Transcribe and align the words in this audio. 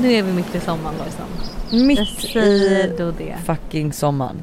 Nu 0.00 0.12
är 0.12 0.22
vi 0.22 0.32
mitt 0.32 0.54
i 0.54 0.60
sommaren 0.60 0.94
Lojsan. 0.98 1.26
Jag 1.70 1.86
Mitt 1.86 3.20
i 3.20 3.34
fucking 3.44 3.92
sommaren. 3.92 4.36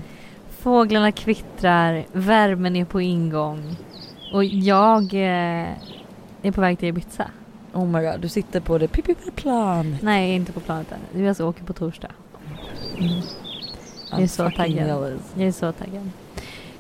Fåglarna 0.60 1.12
kvittrar, 1.12 2.06
värmen 2.12 2.76
är 2.76 2.86
på 2.86 3.02
ingång 3.02 3.76
och 4.34 4.46
jag 4.46 5.14
eh, 5.14 5.68
är 6.42 6.52
på 6.52 6.62
väg 6.62 6.80
till 6.80 6.88
Ibiza. 6.88 7.32
Oh 7.74 7.88
my 7.88 8.02
god, 8.02 8.20
du 8.20 8.30
sitter 8.30 8.60
på 8.60 8.78
det 8.78 8.88
plan. 9.36 9.98
Nej, 10.02 10.24
jag 10.24 10.32
är 10.32 10.36
inte 10.36 10.52
på 10.52 10.60
planet 10.60 10.88
än. 10.92 11.24
Jag 11.24 11.36
ska 11.36 11.46
åka 11.46 11.64
på 11.64 11.74
torsdag. 11.74 12.12
Mm. 12.98 13.22
Jag 14.12 14.22
är 14.22 14.28
så 14.28 14.50
taggad. 14.50 15.20
Jag 15.36 15.48
är 15.48 15.52
så 15.52 15.72
taggad. 15.72 16.10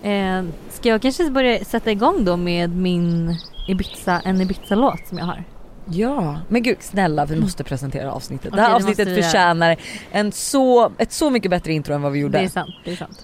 Eh, 0.02 0.54
ska 0.70 0.89
jag 0.89 1.02
kanske 1.02 1.30
börja 1.30 1.66
sätta 1.66 1.91
igång 1.91 2.25
då 2.25 2.38
med 2.38 2.75
min 2.75 3.36
Ibiza, 3.68 4.21
en 4.25 4.42
Ibiza-låt 4.42 5.07
som 5.07 5.18
jag 5.18 5.25
har? 5.25 5.44
Ja, 5.91 6.39
men 6.50 6.64
gud 6.64 6.77
snälla 6.79 7.25
vi 7.25 7.36
måste 7.39 7.64
presentera 7.64 8.11
avsnittet. 8.11 8.43
det 8.43 8.50
Okej, 8.50 8.61
här 8.64 8.69
det 8.69 8.75
avsnittet 8.75 8.97
måste 9.07 9.14
vi 9.14 9.19
göra. 9.21 9.23
förtjänar 9.32 9.77
en 10.11 10.32
så, 10.32 10.91
ett 10.97 11.11
så 11.11 11.29
mycket 11.29 11.51
bättre 11.51 11.73
intro 11.73 11.93
än 11.96 12.01
vad 12.01 12.11
vi 12.11 12.19
gjorde. 12.19 12.37
Det 12.37 12.43
är 12.43 12.50
sant, 12.50 12.69
det 12.86 12.91
är 12.91 12.96
sant. 12.96 13.23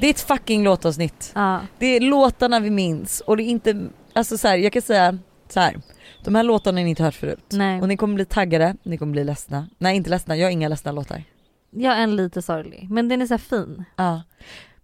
Det 0.00 0.06
är 0.06 0.10
ett 0.10 0.20
fucking 0.20 0.64
låtavsnitt. 0.64 1.32
Ja, 1.34 1.60
Det 1.78 1.86
är 1.86 2.00
låtarna 2.00 2.60
vi 2.60 2.70
minns 2.70 3.20
och 3.20 3.36
det 3.36 3.42
är 3.42 3.46
inte, 3.48 3.86
alltså 4.12 4.38
så 4.38 4.48
här, 4.48 4.56
jag 4.56 4.72
kan 4.72 4.82
säga 4.82 5.18
så 5.48 5.60
här. 5.60 5.80
De 6.24 6.34
här 6.34 6.42
låtarna 6.42 6.78
har 6.80 6.84
ni 6.84 6.90
inte 6.90 7.02
hört 7.02 7.14
förut. 7.14 7.44
nej. 7.52 7.80
Och 7.80 7.88
ni 7.88 7.96
kommer 7.96 8.14
bli 8.14 8.24
taggade, 8.24 8.76
ni 8.82 8.98
kommer 8.98 9.12
bli 9.12 9.24
ledsna. 9.24 9.68
Nej 9.78 9.96
inte 9.96 10.10
ledsna, 10.10 10.36
jag 10.36 10.46
har 10.46 10.50
inga 10.52 10.68
ledsna 10.68 10.92
låtar. 10.92 11.24
Jag 11.70 11.98
är 11.98 12.02
en 12.02 12.16
lite 12.16 12.42
sorglig, 12.42 12.86
men 12.90 13.08
den 13.08 13.22
är 13.22 13.26
så 13.26 13.38
fin. 13.38 13.84
Ja. 13.96 14.22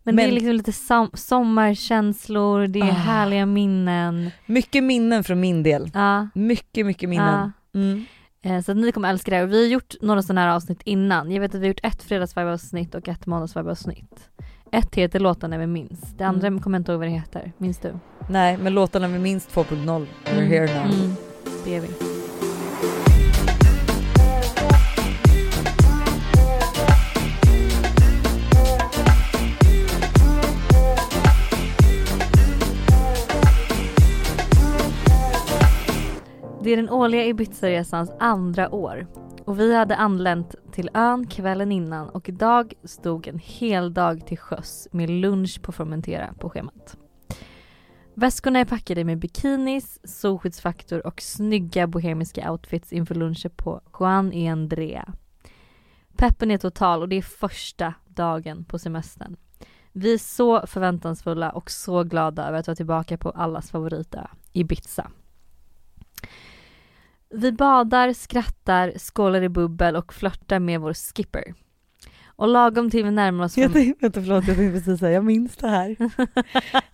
Men, 0.09 0.17
det 0.17 0.23
är 0.23 0.27
Men- 0.27 0.35
liksom 0.35 0.53
lite 0.53 0.73
som- 0.73 1.11
sommarkänslor, 1.15 2.67
det 2.67 2.79
är 2.81 2.83
Ah. 2.85 2.93
härliga 2.93 3.47
minnen. 3.47 4.31
Mycket 4.47 4.85
minnen 4.85 5.25
från 5.25 5.41
min 5.41 5.63
del. 5.63 5.91
Ja, 5.95 6.29
Mycket, 6.35 6.87
mycket 6.87 7.09
minnen. 7.09 7.53
Mm. 7.75 8.05
eh, 8.43 8.61
så 8.63 8.75
ni 8.75 8.93
kommer 8.93 9.11
älska 9.11 9.31
det 9.31 9.37
här. 9.37 9.47
Vi 9.47 9.63
har 9.65 9.73
gjort 9.73 9.95
några 10.03 10.23
sådana 10.23 10.41
här 10.41 10.49
avsnitt 10.57 10.81
innan. 10.85 11.31
Jag 11.33 11.41
vet 11.41 11.55
att 11.55 11.61
vi 11.61 11.65
har 11.65 11.69
gjort 11.69 11.81
ett 11.85 12.03
fredagsvibe-avsnitt 12.03 12.95
och 12.95 13.09
ett 13.09 13.27
måndagsvibe-avsnitt. 13.27 14.29
Ett 14.73 14.95
heter 14.95 15.21
låtarna 15.21 15.59
vi 15.59 15.67
minns. 15.67 16.01
Det 16.17 16.25
andra 16.25 16.47
Mm. 16.47 16.61
kommer 16.61 16.79
jag 16.79 16.81
inte 16.81 16.93
ihåg 16.93 16.99
vad 16.99 17.09
det 17.09 17.13
heter. 17.13 17.53
Minns 17.59 17.79
du? 17.79 17.95
Nej 18.31 18.57
men 18.57 18.75
låtarna 18.75 19.09
med 19.09 19.21
minst 19.21 19.51
2.0, 19.51 20.07
we're 20.25 20.33
Mm, 20.33 20.47
here 20.51 20.67
now. 20.85 20.95
Mm, 20.95 21.15
det 21.65 21.77
är 21.77 21.81
vi. 21.81 22.18
Det 36.69 36.73
är 36.73 36.77
den 36.77 36.91
årliga 36.91 37.25
Ibiza-resans 37.25 38.13
andra 38.19 38.75
år 38.75 39.07
och 39.45 39.61
vi 39.61 39.75
hade 39.75 39.97
anlänt 39.97 40.55
till 40.73 40.91
ön 40.95 41.27
kvällen 41.27 41.73
innan 41.73 42.09
och 42.09 42.29
idag 42.29 42.75
stod 42.85 43.29
en 43.29 43.39
hel 43.39 43.95
dag 43.95 44.27
till 44.27 44.39
sjöss 44.39 44.89
med 44.93 45.11
lunch 45.11 45.63
på 45.63 45.73
Formentera 45.73 46.35
på 46.39 46.51
schemat. 46.51 46.97
Väskorna 48.15 48.59
är 48.59 48.65
packade 48.65 49.05
med 49.05 49.19
bikinis, 49.19 50.01
solskyddsfaktor 50.05 51.07
och 51.07 51.23
snygga 51.23 51.87
bohemiska 51.87 52.53
outfits 52.53 52.93
inför 52.93 53.15
lunchen 53.15 53.51
på 53.57 53.81
Juan 54.01 54.33
y 54.33 54.49
Andrea. 54.49 55.15
Peppen 56.17 56.51
är 56.51 56.59
total 56.59 57.03
och 57.03 57.09
det 57.09 57.17
är 57.17 57.23
första 57.23 57.95
dagen 58.09 58.65
på 58.65 58.79
semestern. 58.79 59.37
Vi 59.93 60.15
är 60.15 60.19
så 60.19 60.67
förväntansfulla 60.67 61.51
och 61.51 61.71
så 61.71 62.03
glada 62.03 62.49
över 62.49 62.59
att 62.59 62.67
vara 62.67 62.77
tillbaka 62.77 63.19
på 63.19 63.31
allas 63.31 63.71
favoritö, 63.71 64.27
Ibiza. 64.53 65.11
Vi 67.31 67.53
badar, 67.53 68.13
skrattar, 68.13 68.93
skålar 68.99 69.43
i 69.43 69.49
bubbel 69.49 69.97
och 69.97 70.15
flörtar 70.15 70.59
med 70.59 70.81
vår 70.81 70.95
skipper. 70.95 71.55
Och 72.27 72.49
lagom 72.49 72.91
till 72.91 73.05
vi 73.05 73.11
närmar 73.11 73.45
oss 73.45 73.59
Jag 73.59 73.73
tänkte, 73.73 74.05
vänta 74.05 74.21
förlåt 74.23 74.47
jag 74.49 74.57
tänkte 74.57 74.79
precis 74.79 75.01
säga, 75.01 75.13
jag 75.13 75.25
minns 75.25 75.57
det 75.57 75.69
här. 75.69 75.97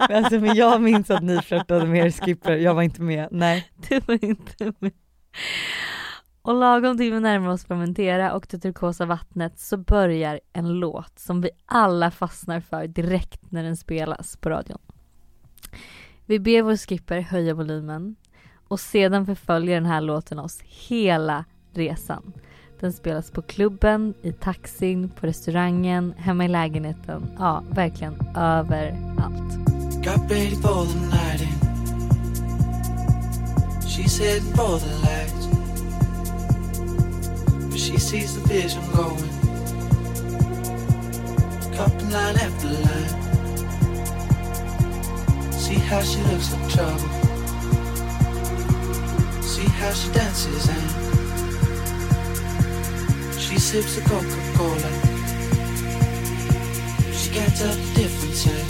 Men 0.09 0.25
alltså, 0.25 0.41
men 0.41 0.55
jag 0.57 0.83
minns 0.83 1.11
att 1.11 1.23
ni 1.23 1.39
flörtade 1.39 1.87
med 1.87 2.07
er 2.07 2.11
skipper, 2.11 2.57
jag 2.57 2.75
var 2.75 2.83
inte 2.83 3.03
med. 3.03 3.29
Nej. 3.31 3.71
Du 3.89 4.01
var 4.01 4.25
inte 4.25 4.73
med. 4.79 4.93
Och 6.43 6.55
lagom 6.55 6.99
till 6.99 7.13
vi 7.13 7.21
närmar 7.21 7.49
oss 7.49 7.65
Formentera 7.65 8.33
och 8.33 8.47
det 8.51 8.59
turkosa 8.59 9.07
vattnet 9.07 9.59
så 9.59 9.77
börjar 9.77 10.41
en 10.53 10.69
låt 10.69 11.19
som 11.19 11.41
vi 11.41 11.51
alla 11.67 12.11
fastnar 12.11 12.61
för 12.61 12.87
direkt 12.87 13.51
när 13.51 13.63
den 13.63 13.77
spelas 13.77 14.37
på 14.37 14.51
radion. 14.51 14.79
Vi 16.27 16.39
ber 16.39 16.63
vår 16.63 16.77
skipper 16.77 17.21
höja 17.21 17.55
volymen 17.55 18.17
och 18.69 18.81
sedan 18.81 19.27
förföljer 19.27 19.75
den 19.75 19.87
här 19.87 20.01
låten 20.01 20.39
oss 20.39 20.59
hela 20.63 21.45
resan. 21.73 22.33
Den 22.81 22.93
spelas 22.93 23.31
på 23.31 23.43
klubben, 23.43 24.15
i 24.23 24.33
taxin, 24.33 25.09
på 25.09 25.27
restaurangen, 25.27 26.15
hemma 26.17 26.45
i 26.45 26.49
lägenheten, 26.49 27.27
ja 27.39 27.63
verkligen 27.71 28.15
överallt. 28.37 29.55
Got 30.05 30.31
ready 30.31 30.57
for 30.57 30.85
the 30.87 30.99
night 30.99 31.41
in. 31.41 31.65
She's 33.89 34.19
heading 34.19 34.53
for 34.55 34.79
the 34.79 34.87
lights. 35.03 35.47
But 37.71 37.79
she 37.79 37.99
sees 37.99 38.35
the 38.35 38.41
vision 38.55 38.83
going. 38.93 39.31
Cupping 41.75 42.11
line 42.11 42.37
after 42.37 42.69
line. 42.69 43.09
See 45.53 45.79
how 45.79 46.03
she 46.03 46.21
looks 46.23 46.53
like 46.53 46.69
trouble. 46.71 47.24
See 49.65 49.71
how 49.71 49.93
she 49.93 50.13
dances 50.13 50.69
and 50.69 50.85
she 53.41 53.59
sips 53.59 53.95
the 53.97 54.03
Coca-Cola. 54.03 54.91
She 57.13 57.31
can't 57.31 57.57
tell 57.57 57.75
the 57.75 57.95
difference. 57.95 58.47
And 58.47 58.67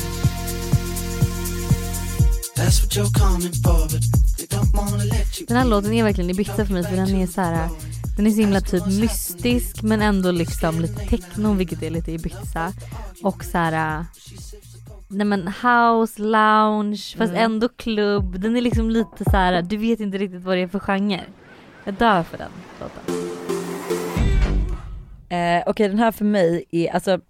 That's 2.55 2.83
what 2.83 2.95
you're 2.97 3.11
coming 3.11 3.53
for, 3.65 3.89
but 3.91 4.03
they 4.39 4.47
don't 4.47 4.73
wanna 4.73 5.05
let 5.05 5.41
you 5.41 5.47
Den 5.47 5.57
här 5.57 5.65
låten 5.65 5.93
är 5.93 6.03
verkligen 6.03 6.31
Ibiza 6.31 6.67
för 6.67 6.73
mig 6.73 6.85
för 6.85 6.97
den 6.97 7.15
är 7.15 7.27
så 7.27 7.41
här. 7.41 7.69
Den 8.17 8.27
är 8.27 8.31
så 8.31 8.41
himla 8.41 8.61
typ 8.61 8.87
mystisk 8.87 9.83
men 9.83 10.03
ändå 10.03 10.31
liksom 10.31 10.81
lite 10.81 11.07
techno 11.07 11.53
vilket 11.55 11.83
är 11.83 11.91
lite 11.91 12.13
Ibiza. 12.13 12.73
Och 13.23 13.45
så 13.45 13.59
här. 13.59 14.05
Nej 15.15 15.27
men 15.27 15.49
house, 15.49 16.23
lounge 16.23 17.15
fast 17.17 17.33
Mm. 17.33 17.45
ändå 17.45 17.69
klubb. 17.69 18.41
Den 18.41 18.57
är 18.57 18.61
liksom 18.61 18.91
lite 18.91 19.25
så 19.25 19.31
här. 19.37 19.63
du 19.63 19.77
vet 19.77 20.01
inte 20.01 20.19
riktigt 20.19 20.43
vad 20.43 20.57
det 20.57 20.61
är 20.63 20.69
för 20.69 20.79
genre. 20.79 21.21
Jag 21.85 21.95
dör 21.95 22.23
för 22.23 22.39
den 22.39 22.51
låten. 22.81 23.15
Eh, 25.29 25.63
Okej 25.67 25.89
den 25.89 25.99
här 25.99 26.13
för 26.13 26.25
mig 26.25 26.65
är, 26.71 26.91
alltså 26.91 27.21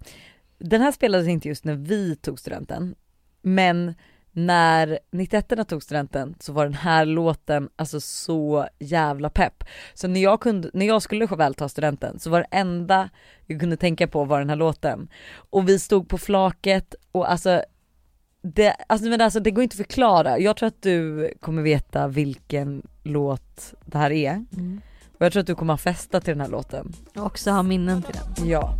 den 0.59 0.81
här 0.81 0.91
spelades 0.91 1.27
inte 1.27 1.47
just 1.47 1.65
när 1.65 1.75
vi 1.75 2.15
tog 2.15 2.39
studenten, 2.39 2.95
men 3.41 3.93
när 4.31 4.99
91 5.11 5.67
tog 5.67 5.83
studenten 5.83 6.35
så 6.39 6.53
var 6.53 6.63
den 6.63 6.73
här 6.73 7.05
låten 7.05 7.69
alltså 7.75 7.99
så 8.01 8.67
jävla 8.79 9.29
pepp. 9.29 9.63
Så 9.93 10.07
när 10.07 10.19
jag, 10.21 10.41
kunde, 10.41 10.69
när 10.73 10.85
jag 10.85 11.01
skulle 11.01 11.25
väl 11.25 11.53
ta 11.53 11.69
studenten 11.69 12.19
så 12.19 12.29
var 12.29 12.39
det 12.39 12.47
enda 12.51 13.09
jag 13.45 13.59
kunde 13.59 13.77
tänka 13.77 14.07
på 14.07 14.23
var 14.25 14.39
den 14.39 14.49
här 14.49 14.55
låten. 14.55 15.07
Och 15.49 15.69
vi 15.69 15.79
stod 15.79 16.09
på 16.09 16.17
flaket 16.17 16.95
och 17.11 17.31
alltså 17.31 17.63
det, 18.53 18.75
alltså, 18.87 19.07
men 19.09 19.21
alltså 19.21 19.39
det 19.39 19.51
går 19.51 19.63
inte 19.63 19.73
att 19.73 19.77
förklara. 19.77 20.39
Jag 20.39 20.57
tror 20.57 20.67
att 20.67 20.81
du 20.81 21.33
kommer 21.39 21.61
veta 21.61 22.07
vilken 22.07 22.81
låt 23.03 23.73
det 23.85 23.97
här 23.97 24.11
är. 24.11 24.45
Och 25.17 25.25
jag 25.25 25.31
tror 25.31 25.39
att 25.39 25.47
du 25.47 25.55
kommer 25.55 25.73
ha 25.73 25.77
festat 25.77 26.23
till 26.23 26.33
den 26.33 26.41
här 26.41 26.47
låten. 26.47 26.93
Och 27.15 27.25
också 27.25 27.51
ha 27.51 27.63
minnen 27.63 28.01
till 28.01 28.15
den. 28.35 28.49
Ja. 28.49 28.77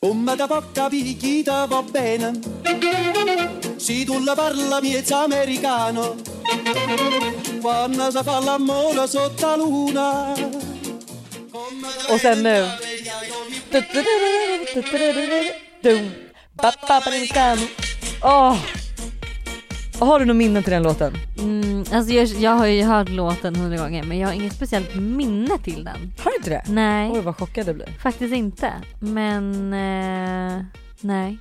Come 0.00 0.36
da 0.36 0.46
porca 0.48 0.90
picchita 0.90 1.66
va 1.66 1.82
bene 1.92 2.32
Se 3.78 4.04
tu 4.04 4.24
la 4.24 4.34
parla 4.34 4.80
miezza 4.80 5.24
americano 5.24 6.16
Quando 7.62 8.10
si 8.10 8.22
fa 8.22 8.40
l'amore 8.40 9.06
sotto 9.06 9.46
la 9.46 9.56
luna 9.56 10.73
och 12.12 12.20
sen 12.20 12.42
nu. 12.42 12.68
Åh! 18.22 18.56
Har 20.00 20.20
du 20.20 20.24
något 20.24 20.36
minne 20.36 20.62
till 20.62 20.72
den 20.72 20.82
låten? 20.82 21.14
Mm, 21.38 21.84
alltså 21.92 22.12
jag, 22.12 22.26
jag 22.26 22.50
har 22.50 22.66
ju 22.66 22.82
hört 22.82 23.08
låten 23.08 23.56
hundra 23.56 23.76
gånger 23.78 24.02
men 24.02 24.18
jag 24.18 24.28
har 24.28 24.34
inget 24.34 24.52
speciellt 24.52 24.94
minne 24.94 25.58
till 25.58 25.84
den. 25.84 26.12
Har 26.18 26.30
du 26.30 26.36
inte 26.36 26.50
det? 26.50 26.62
Nej. 26.68 27.10
Oj 27.10 27.20
vad 27.20 27.36
chockad 27.36 27.68
jag 27.68 27.74
blir. 27.74 27.98
Faktiskt 28.02 28.34
inte. 28.34 28.72
Men 29.00 29.72
eh, 29.72 30.64
nej. 31.00 31.38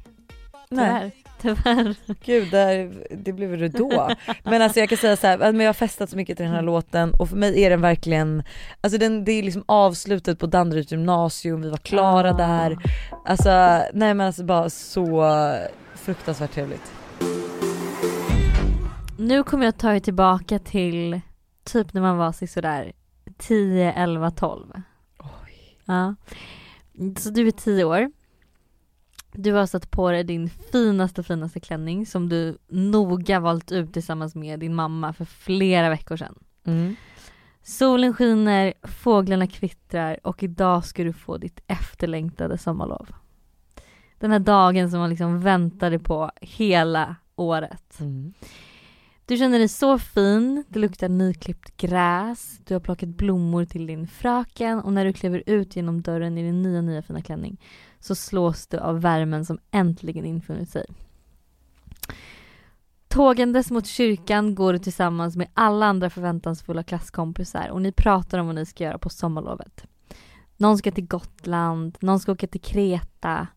Tyvärr. 0.69 1.11
Tyvärr. 1.43 1.95
Gud, 2.25 2.51
det, 2.51 2.91
det 3.11 3.33
blev 3.33 3.57
det 3.59 3.69
då. 3.69 4.09
Men 4.43 4.61
alltså 4.61 4.79
jag 4.79 4.89
kan 4.89 4.97
säga 4.97 5.15
så 5.17 5.27
här, 5.27 5.37
men 5.37 5.59
jag 5.59 5.67
har 5.67 5.73
festat 5.73 6.09
så 6.09 6.17
mycket 6.17 6.37
till 6.37 6.45
den 6.45 6.55
här 6.55 6.61
låten 6.61 7.13
och 7.19 7.29
för 7.29 7.35
mig 7.35 7.63
är 7.63 7.69
den 7.69 7.81
verkligen, 7.81 8.43
alltså 8.81 8.97
den, 8.99 9.25
det 9.25 9.31
är 9.31 9.43
liksom 9.43 9.63
avslutet 9.65 10.39
på 10.39 10.47
Danderyds 10.47 10.91
gymnasium, 10.91 11.61
vi 11.61 11.69
var 11.69 11.77
klara 11.77 12.29
Ah. 12.29 12.33
där. 12.37 12.77
Alltså 13.25 13.49
nej 13.93 14.13
men 14.13 14.21
alltså 14.21 14.43
bara 14.43 14.69
så 14.69 15.25
fruktansvärt 15.95 16.51
trevligt. 16.51 16.91
nu 19.17 19.43
kommer 19.43 19.65
jag 19.65 19.77
ta 19.77 19.93
er 19.95 19.99
tillbaka 19.99 20.59
till 20.59 21.21
typ 21.63 21.93
när 21.93 22.01
man 22.01 22.17
var 22.17 22.31
så 22.31 22.47
sådär 22.47 22.91
10, 23.37 23.93
11, 23.93 24.31
12. 24.31 24.71
Ja. 25.85 26.15
Så 27.19 27.29
du 27.29 27.47
är 27.47 27.51
10 27.51 27.83
år. 27.83 28.11
Du 29.35 29.53
har 29.53 29.65
satt 29.65 29.91
på 29.91 30.11
dig 30.11 30.23
din 30.23 30.49
finaste 30.49 31.23
finaste 31.23 31.59
klänning 31.59 32.05
som 32.05 32.29
du 32.29 32.57
noga 32.67 33.39
valt 33.39 33.71
ut 33.71 33.93
tillsammans 33.93 34.35
med 34.35 34.59
din 34.59 34.75
mamma 34.75 35.13
för 35.13 35.25
flera 35.25 35.89
veckor 35.89 36.17
sedan. 36.17 36.35
Mm. 36.65 36.95
Solen 37.63 38.13
skiner, 38.13 38.73
fåglarna 38.83 39.47
kvittrar 39.47 40.19
och 40.23 40.43
idag 40.43 40.85
ska 40.85 41.03
du 41.03 41.13
få 41.13 41.37
ditt 41.37 41.59
efterlängtade 41.67 42.57
sommarlov. 42.57 43.09
Den 44.19 44.31
här 44.31 44.39
dagen 44.39 44.91
som 44.91 44.99
man 44.99 45.09
liksom 45.09 45.41
väntade 45.41 45.99
på 45.99 46.31
hela 46.41 47.15
året. 47.35 47.99
Mm. 47.99 48.33
Du 49.25 49.37
känner 49.37 49.59
dig 49.59 49.67
så 49.67 49.99
fin, 49.99 50.63
det 50.69 50.79
luktar 50.79 51.09
nyklippt 51.09 51.77
gräs, 51.77 52.59
du 52.65 52.73
har 52.73 52.81
plockat 52.81 53.09
blommor 53.09 53.65
till 53.65 53.87
din 53.87 54.07
fröken 54.07 54.79
och 54.79 54.93
när 54.93 55.05
du 55.05 55.13
kliver 55.13 55.43
ut 55.45 55.75
genom 55.75 56.01
dörren 56.01 56.37
i 56.37 56.43
din 56.43 56.61
nya 56.61 56.81
nya 56.81 57.01
fina 57.01 57.21
klänning 57.21 57.57
så 58.03 58.15
slås 58.15 58.67
du 58.67 58.77
av 58.77 59.01
värmen 59.01 59.45
som 59.45 59.59
äntligen 59.71 60.25
infunnit 60.25 60.69
sig. 60.69 60.85
Tågandes 63.07 63.71
mot 63.71 63.87
kyrkan 63.87 64.55
går 64.55 64.73
du 64.73 64.79
tillsammans 64.79 65.35
med 65.35 65.47
alla 65.53 65.85
andra 65.85 66.09
förväntansfulla 66.09 66.83
klasskompisar 66.83 67.69
och 67.69 67.81
ni 67.81 67.91
pratar 67.91 68.39
om 68.39 68.45
vad 68.45 68.55
ni 68.55 68.65
ska 68.65 68.83
göra 68.83 68.97
på 68.97 69.09
sommarlovet. 69.09 69.85
Någon 70.57 70.77
ska 70.77 70.91
till 70.91 71.07
Gotland, 71.07 71.97
någon 72.01 72.19
ska 72.19 72.31
åka 72.31 72.47
till 72.47 72.61
Kreta 72.61 73.47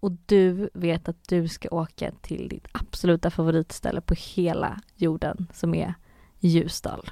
och 0.00 0.12
du 0.26 0.70
vet 0.74 1.08
att 1.08 1.28
du 1.28 1.48
ska 1.48 1.68
åka 1.68 2.12
till 2.22 2.48
ditt 2.48 2.66
absoluta 2.72 3.30
favoritställe 3.30 4.00
på 4.00 4.14
hela 4.18 4.80
jorden 4.94 5.46
som 5.52 5.74
är 5.74 5.94
Ljusdal. 6.40 7.10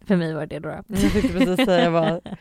För 0.00 0.16
mig 0.16 0.34
var 0.34 0.46
det 0.46 0.58
då. 0.58 0.68
Jag 0.68 1.12
tänkte 1.12 1.28
precis 1.28 1.66
säga 1.66 1.90
vad. 1.90 2.20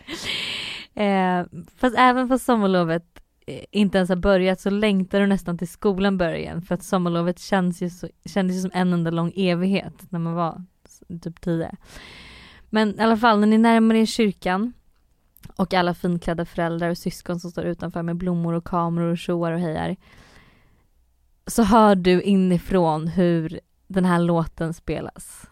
Eh, 0.94 1.46
fast 1.78 1.96
även 1.98 2.28
fast 2.28 2.46
sommarlovet 2.46 3.22
eh, 3.48 3.64
inte 3.72 3.98
ens 3.98 4.10
har 4.10 4.16
börjat 4.16 4.62
så 4.62 4.70
längtar 4.70 5.20
du 5.20 5.28
nästan 5.28 5.58
till 5.58 5.68
skolan 5.68 6.18
börjar 6.18 6.34
igen 6.34 6.62
för 6.62 6.76
att 6.76 6.84
sommarlovet 6.84 7.40
känns 7.40 7.82
ju 7.82 7.90
så, 7.90 8.08
kändes 8.26 8.58
ju 8.58 8.62
som 8.62 8.72
en 8.74 8.94
enda 8.94 9.12
lång 9.12 9.34
evighet 9.36 9.94
när 10.10 10.20
man 10.20 10.34
var 10.34 10.64
typ 11.22 11.42
tio. 11.42 11.76
Men 12.70 13.00
i 13.00 13.04
alla 13.04 13.18
fall 13.18 13.40
när 13.40 13.48
ni 13.48 13.58
närmar 13.58 13.96
er 13.96 14.06
kyrkan 14.06 14.74
och 15.56 15.74
alla 15.74 15.94
finklädda 15.94 16.46
föräldrar 16.46 16.90
och 16.90 16.98
syskon 16.98 17.40
som 17.40 17.52
står 17.52 17.66
utanför 17.66 18.04
med 18.04 18.16
blommor 18.16 18.54
och 18.54 18.64
kameror 18.64 19.12
och 19.12 19.18
tjoar 19.18 19.52
och 19.52 19.60
hejar 19.60 19.96
så 21.48 21.64
hör 21.64 21.96
du 21.96 22.22
inifrån 22.22 23.08
hur 23.08 23.60
den 23.88 24.06
här 24.06 24.20
låten 24.20 24.74
spelas. 24.74 25.46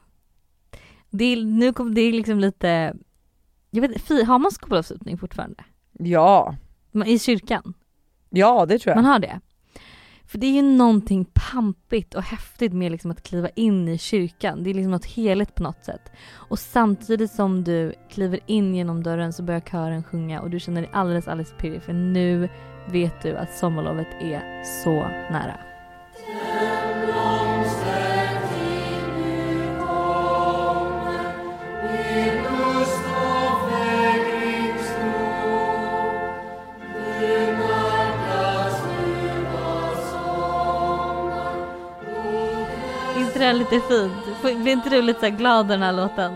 Det 1.09 1.25
är, 1.25 1.43
nu 1.43 1.73
kom, 1.73 1.93
det 1.93 2.01
är 2.01 2.11
liksom 2.11 2.39
lite, 2.39 2.93
jag 3.69 3.81
vet 3.81 4.27
har 4.27 4.39
man 4.39 4.51
skolavslutning 4.51 5.17
fortfarande? 5.17 5.63
Ja, 5.91 6.55
I 7.05 7.19
kyrkan? 7.19 7.73
ja 8.29 8.65
det 8.65 8.79
tror 8.79 8.91
jag. 8.91 9.03
Man 9.03 9.11
har 9.11 9.19
det? 9.19 9.39
För 10.27 10.37
det 10.37 10.47
är 10.47 10.51
ju 10.51 10.61
någonting 10.61 11.25
pampigt 11.33 12.15
och 12.15 12.23
häftigt 12.23 12.73
med 12.73 12.91
liksom 12.91 13.11
att 13.11 13.23
kliva 13.23 13.49
in 13.49 13.87
i 13.87 13.97
kyrkan. 13.97 14.63
Det 14.63 14.69
är 14.69 14.73
liksom 14.73 14.91
något 14.91 15.05
heligt 15.05 15.55
på 15.55 15.63
något 15.63 15.83
sätt. 15.83 16.11
Och 16.31 16.59
samtidigt 16.59 17.31
som 17.31 17.63
du 17.63 17.93
kliver 18.09 18.39
in 18.45 18.75
genom 18.75 19.03
dörren 19.03 19.33
så 19.33 19.43
börjar 19.43 19.61
kören 19.61 20.03
sjunga 20.03 20.41
och 20.41 20.49
du 20.49 20.59
känner 20.59 20.81
dig 20.81 20.91
alldeles, 20.93 21.27
alldeles 21.27 21.53
pirrig 21.57 21.83
för 21.83 21.93
nu 21.93 22.49
vet 22.91 23.21
du 23.21 23.35
att 23.35 23.57
sommarlovet 23.57 24.07
är 24.21 24.63
så 24.83 24.93
nära. 25.31 25.59
Inte 43.37 43.45
det 43.45 43.51
här 43.51 43.53
lite 43.53 43.87
fint? 43.87 44.61
Blir 44.63 44.71
inte 44.73 44.89
du 44.89 45.01
lite 45.01 45.19
så 45.19 45.29
glad 45.29 45.59
av 45.59 45.67
den 45.67 45.81
här 45.81 45.93
låten? 45.93 46.33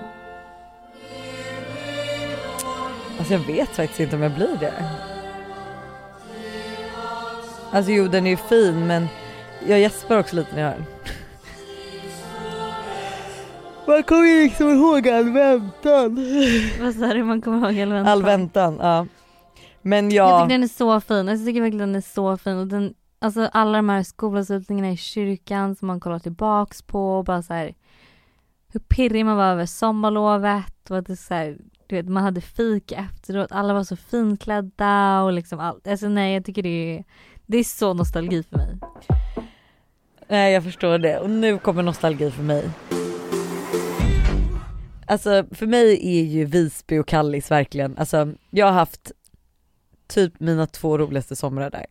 Alltså 3.17 3.33
jag 3.33 3.39
vet 3.39 3.69
faktiskt 3.69 3.99
inte 3.99 4.15
om 4.15 4.21
jag 4.21 4.31
blir 4.31 4.57
det. 4.59 4.73
Alltså 7.71 7.91
jo 7.91 8.07
den 8.07 8.25
är 8.25 8.29
ju 8.29 8.37
fin 8.37 8.87
men 8.87 9.07
jag 9.67 9.79
gäspar 9.79 10.19
också 10.19 10.35
lite 10.35 10.55
när 10.55 10.61
jag 10.61 10.69
hör 10.69 10.77
den. 10.77 10.85
Man 13.87 14.03
kommer 14.03 14.27
ju 14.27 14.43
liksom 14.43 14.69
ihåg 14.69 15.09
all 15.09 15.29
väntan. 15.29 16.25
Vad 16.81 16.93
sa 16.95 17.13
du? 17.13 17.23
Man 17.23 17.41
kommer 17.41 17.57
ihåg 17.57 17.81
all 17.81 17.89
väntan? 17.93 18.07
All 18.11 18.23
väntan, 18.23 18.77
ja. 18.81 19.05
Men 19.81 20.11
Jag 20.11 20.29
jag, 20.29 20.39
tycker 20.39 20.53
den 20.53 20.63
är 20.63 20.67
så 20.67 21.01
fin. 21.01 21.29
Alltså, 21.29 21.33
Jag 21.33 21.45
tycker 21.45 21.61
verkligen 21.61 21.87
den 21.87 21.95
är 21.95 22.13
så 22.13 22.37
fin. 22.37 22.57
Och 22.57 22.67
den, 22.67 22.93
alltså 23.21 23.49
alla 23.53 23.77
de 23.77 23.89
här 23.89 24.03
skolavslutningarna 24.03 24.91
i 24.91 24.97
kyrkan 24.97 25.75
som 25.75 25.87
man 25.87 25.99
kollar 25.99 26.19
tillbaks 26.19 26.81
på 26.81 27.17
och 27.17 27.25
bara 27.25 27.41
så 27.41 27.53
här 27.53 27.73
hur 28.73 28.79
pirrig 28.79 29.25
man 29.25 29.37
var 29.37 29.45
över 29.45 29.65
sommarlovet 29.65 30.89
och 30.91 30.97
att 30.97 31.05
det 31.05 31.15
så 31.15 31.33
här, 31.33 31.57
du 31.87 31.95
vet, 31.95 32.09
man 32.09 32.23
hade 32.23 32.41
fika 32.41 32.95
efteråt, 32.95 33.51
alla 33.51 33.73
var 33.73 33.83
så 33.83 33.95
finklädda 33.95 35.21
och 35.21 35.33
liksom 35.33 35.59
allt. 35.59 35.87
Alltså 35.87 36.07
nej 36.07 36.33
jag 36.33 36.45
tycker 36.45 36.63
det 36.63 36.97
är, 36.97 37.03
det 37.45 37.57
är 37.57 37.63
så 37.63 37.93
nostalgi 37.93 38.43
för 38.43 38.57
mig. 38.57 38.77
nej 40.27 40.53
jag 40.53 40.63
förstår 40.63 40.97
det 40.97 41.19
och 41.19 41.29
nu 41.29 41.57
kommer 41.57 41.83
nostalgi 41.83 42.31
för 42.31 42.43
mig. 42.43 42.69
Alltså 45.07 45.45
för 45.51 45.67
mig 45.67 46.17
är 46.17 46.23
ju 46.23 46.45
Visby 46.45 46.97
och 46.97 47.07
Kallis 47.07 47.51
verkligen, 47.51 47.97
alltså 47.97 48.33
jag 48.49 48.65
har 48.65 48.73
haft 48.73 49.11
typ 50.07 50.39
mina 50.39 50.67
två 50.67 50.97
roligaste 50.97 51.35
somrar 51.35 51.69
där. 51.69 51.85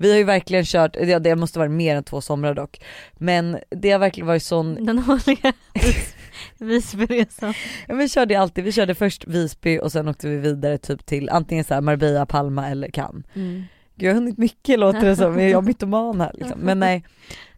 Vi 0.00 0.10
har 0.10 0.18
ju 0.18 0.24
verkligen 0.24 0.64
kört, 0.64 0.96
ja 1.00 1.18
det 1.18 1.36
måste 1.36 1.58
vara 1.58 1.68
mer 1.68 1.96
än 1.96 2.04
två 2.04 2.20
somrar 2.20 2.54
dock, 2.54 2.80
men 3.14 3.58
det 3.70 3.90
har 3.90 3.98
verkligen 3.98 4.26
varit 4.26 4.42
sån 4.42 4.84
Den 4.86 4.98
årliga 4.98 5.52
Vis- 5.74 6.14
Visbyresan. 6.58 7.54
Ja, 7.88 7.94
vi 7.94 8.08
körde 8.08 8.40
alltid, 8.40 8.64
vi 8.64 8.72
körde 8.72 8.94
först 8.94 9.26
Visby 9.26 9.78
och 9.78 9.92
sen 9.92 10.08
åkte 10.08 10.28
vi 10.28 10.36
vidare 10.36 10.78
typ 10.78 11.06
till 11.06 11.28
antingen 11.30 11.64
så 11.64 11.74
här 11.74 11.80
Marbella, 11.80 12.26
Palma 12.26 12.68
eller 12.68 12.88
Cannes. 12.88 13.24
Mm. 13.34 13.64
Gud, 13.94 14.06
jag 14.08 14.10
har 14.10 14.14
hunnit 14.14 14.38
mycket 14.38 14.78
låter 14.78 15.04
det 15.06 15.16
som, 15.16 15.40
jag 15.40 15.50
är 15.50 15.62
mytoman 15.62 16.20
här 16.20 16.32
liksom. 16.34 16.60
Men 16.60 16.78
nej. 16.80 17.04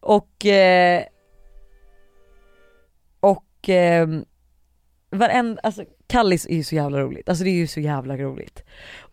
Och 0.01 0.47
eh, 0.47 1.03
och 3.21 3.69
eh, 3.69 4.09
varenda, 5.11 5.61
alltså 5.63 5.85
Kallis 6.11 6.47
är 6.47 6.55
ju 6.55 6.65
så 6.65 6.75
jävla 6.75 7.01
roligt, 7.01 7.29
alltså 7.29 7.45
det 7.45 7.51
är 7.51 7.55
ju 7.55 7.67
så 7.67 7.81
jävla 7.81 8.17
roligt. 8.17 8.63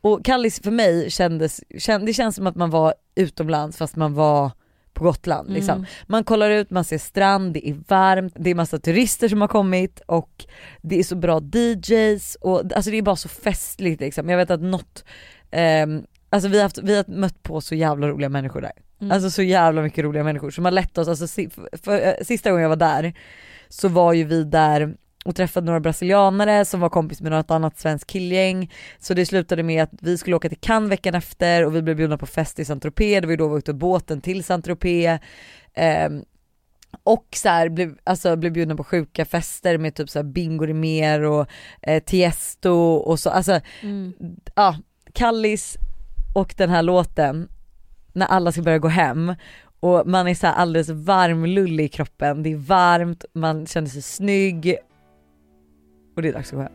Och 0.01 0.25
Kallis 0.25 0.59
för 0.59 0.71
mig 0.71 1.11
kändes, 1.11 1.61
känd, 1.77 2.05
det 2.05 2.13
känns 2.13 2.35
som 2.35 2.47
att 2.47 2.55
man 2.55 2.69
var 2.69 2.93
utomlands 3.15 3.77
fast 3.77 3.95
man 3.95 4.13
var 4.13 4.51
på 4.93 5.03
Gotland 5.03 5.49
liksom. 5.49 5.75
Mm. 5.75 5.85
Man 6.07 6.23
kollar 6.23 6.49
ut, 6.49 6.69
man 6.69 6.83
ser 6.83 6.97
strand, 6.97 7.53
det 7.53 7.69
är 7.69 7.77
varmt, 7.87 8.33
det 8.39 8.49
är 8.49 8.55
massa 8.55 8.79
turister 8.79 9.27
som 9.29 9.41
har 9.41 9.47
kommit 9.47 10.01
och 10.05 10.45
det 10.81 10.99
är 10.99 11.03
så 11.03 11.15
bra 11.15 11.41
DJs 11.53 12.37
och 12.41 12.73
alltså 12.75 12.91
det 12.91 12.97
är 12.97 13.01
bara 13.01 13.15
så 13.15 13.29
festligt 13.29 14.01
liksom. 14.01 14.29
Jag 14.29 14.37
vet 14.37 14.51
att 14.51 14.61
något, 14.61 15.03
ehm, 15.51 16.03
alltså 16.29 16.49
vi 16.49 16.57
har, 16.57 16.63
haft, 16.63 16.77
vi 16.77 16.95
har 16.95 17.05
mött 17.07 17.43
på 17.43 17.61
så 17.61 17.75
jävla 17.75 18.07
roliga 18.07 18.29
människor 18.29 18.61
där. 18.61 18.71
Mm. 19.01 19.11
Alltså 19.11 19.29
så 19.29 19.41
jävla 19.41 19.81
mycket 19.81 20.03
roliga 20.03 20.23
människor 20.23 20.51
som 20.51 20.65
har 20.65 20.71
lett 20.71 20.97
oss, 20.97 21.07
alltså 21.07 21.27
si- 21.27 21.49
för, 21.49 21.69
för, 21.83 22.07
eh, 22.07 22.13
sista 22.23 22.49
gången 22.49 22.61
jag 22.63 22.69
var 22.69 22.75
där 22.75 23.13
så 23.69 23.87
var 23.87 24.13
ju 24.13 24.23
vi 24.23 24.43
där 24.43 24.95
och 25.27 25.35
träffade 25.35 25.65
några 25.65 25.79
brasilianare 25.79 26.65
som 26.65 26.79
var 26.79 26.89
kompis 26.89 27.21
med 27.21 27.31
något 27.31 27.51
annat 27.51 27.79
svenskt 27.79 28.07
killgäng. 28.07 28.71
Så 28.99 29.13
det 29.13 29.25
slutade 29.25 29.63
med 29.63 29.83
att 29.83 29.89
vi 30.01 30.17
skulle 30.17 30.35
åka 30.35 30.49
till 30.49 30.57
Cannes 30.57 30.91
veckan 30.91 31.15
efter 31.15 31.65
och 31.65 31.75
vi 31.75 31.81
blev 31.81 31.97
bjudna 31.97 32.17
på 32.17 32.25
fest 32.25 32.59
i 32.59 32.65
Saint-Tropez, 32.65 33.21
det 33.21 33.27
var 33.27 33.31
ju 33.31 33.37
då 33.37 33.55
vi 33.55 33.61
på 33.61 33.73
båten 33.73 34.21
till 34.21 34.43
Saint-Tropez. 34.43 35.19
Ehm, 35.73 36.23
och 37.03 37.27
så 37.35 37.49
här, 37.49 37.69
blev, 37.69 37.97
alltså, 38.03 38.35
blev 38.35 38.51
bjudna 38.51 38.75
på 38.75 38.83
sjuka 38.83 39.25
fester 39.25 39.77
med 39.77 39.95
typ 39.95 40.09
så 40.09 40.19
här 40.19 40.23
bingo 40.23 40.73
mer 40.73 41.21
och 41.21 41.47
eh, 41.81 42.03
Tiesto 42.03 42.71
och 42.95 43.19
så, 43.19 43.29
alltså 43.29 43.59
Mm. 43.81 44.13
ja, 44.55 44.75
Kallis 45.13 45.77
och 46.35 46.53
den 46.57 46.69
här 46.69 46.83
låten 46.83 47.49
när 48.13 48.25
alla 48.25 48.51
ska 48.51 48.61
börja 48.61 48.79
gå 48.79 48.87
hem 48.87 49.35
och 49.79 50.07
man 50.07 50.27
är 50.27 50.35
så 50.35 50.47
alldeles 50.47 50.89
varmlullig 50.89 51.83
i 51.83 51.87
kroppen, 51.87 52.43
det 52.43 52.51
är 52.51 52.57
varmt, 52.57 53.25
man 53.33 53.67
känner 53.67 53.87
sig 53.87 54.01
snygg 54.01 54.77
och 56.17 56.23
det 56.23 56.29
är 56.29 56.33
dags 56.33 56.53
att 56.53 56.55
gå 56.55 56.61
hem. 56.61 56.71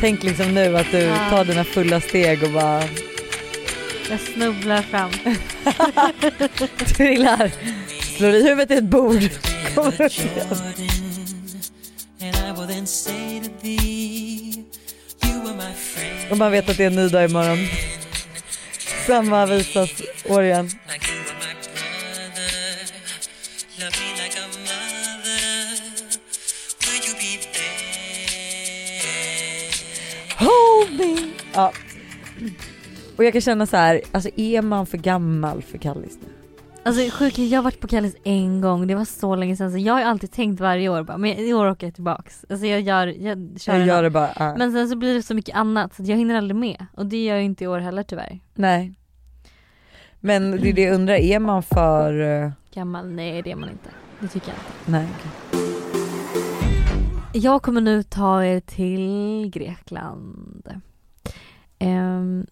Tänk 0.00 0.22
liksom 0.22 0.54
nu 0.54 0.76
att 0.76 0.90
du 0.90 1.12
tar 1.30 1.44
dina 1.44 1.64
fulla 1.64 2.00
steg 2.00 2.42
och 2.42 2.50
bara 2.50 2.82
Jag 4.10 4.20
snubblar 4.20 4.82
fram. 4.82 5.10
trillar, 6.96 7.50
slår 8.16 8.30
i 8.30 8.42
huvudet 8.42 8.70
i 8.70 8.74
ett 8.74 8.84
bord. 8.84 9.30
Kommer 9.74 10.02
upp 10.02 10.12
igen. 10.12 10.46
Och 16.30 16.38
man 16.38 16.50
vet 16.50 16.68
att 16.68 16.76
det 16.76 16.82
är 16.84 16.86
en 16.86 16.96
ny 16.96 17.08
dag 17.08 17.30
imorgon. 17.30 17.58
Samma 19.06 19.46
visas 19.46 20.02
Återigen. 20.28 20.64
like 20.64 21.05
Ja. 31.56 31.72
Och 33.16 33.24
jag 33.24 33.32
kan 33.32 33.42
känna 33.42 33.66
så 33.66 33.76
här, 33.76 34.00
alltså 34.12 34.30
är 34.36 34.62
man 34.62 34.86
för 34.86 34.98
gammal 34.98 35.62
för 35.62 35.78
Kallis 35.78 36.18
nu? 36.22 36.28
Alltså 36.82 37.10
sjukt, 37.18 37.38
jag 37.38 37.58
har 37.58 37.62
varit 37.64 37.80
på 37.80 37.88
Kallis 37.88 38.16
en 38.24 38.60
gång, 38.60 38.86
det 38.86 38.94
var 38.94 39.04
så 39.04 39.34
länge 39.36 39.56
sedan 39.56 39.72
så 39.72 39.78
jag 39.78 39.94
har 39.94 40.02
alltid 40.02 40.32
tänkt 40.32 40.60
varje 40.60 40.88
år 40.88 41.02
bara, 41.02 41.18
men 41.18 41.30
i 41.30 41.52
år 41.54 41.70
åker 41.70 41.86
jag 41.86 41.94
tillbaks. 41.94 42.44
Alltså 42.50 42.66
jag 42.66 42.80
gör, 42.80 43.06
jag 43.06 43.60
kör 43.60 43.72
Jag 43.78 43.86
gör 43.86 44.02
det 44.02 44.10
bara, 44.10 44.30
ja. 44.36 44.54
Men 44.58 44.72
sen 44.72 44.88
så 44.88 44.96
blir 44.96 45.14
det 45.14 45.22
så 45.22 45.34
mycket 45.34 45.56
annat 45.56 45.94
så 45.94 46.02
jag 46.02 46.16
hinner 46.16 46.34
aldrig 46.34 46.56
med 46.56 46.86
och 46.96 47.06
det 47.06 47.24
gör 47.24 47.34
jag 47.34 47.44
inte 47.44 47.64
i 47.64 47.66
år 47.66 47.78
heller 47.78 48.02
tyvärr. 48.02 48.40
Nej. 48.54 48.94
Men 50.20 50.50
det 50.50 50.68
är 50.68 50.72
det 50.72 50.82
jag 50.82 50.94
undrar, 50.94 51.14
är 51.14 51.38
man 51.38 51.62
för... 51.62 52.20
eh, 52.44 52.50
Gammal, 52.74 53.06
nej 53.10 53.42
det 53.42 53.50
är 53.52 53.56
man 53.56 53.68
inte. 53.70 53.90
Det 54.20 54.28
tycker 54.28 54.48
jag 54.48 54.56
inte. 54.56 54.90
Nej 54.90 55.06
okej. 55.18 55.30
Jag 57.32 57.62
kommer 57.62 57.80
nu 57.80 58.02
ta 58.02 58.44
er 58.44 58.60
till 58.60 59.50
Grekland. 59.54 60.80
Um, 61.80 62.46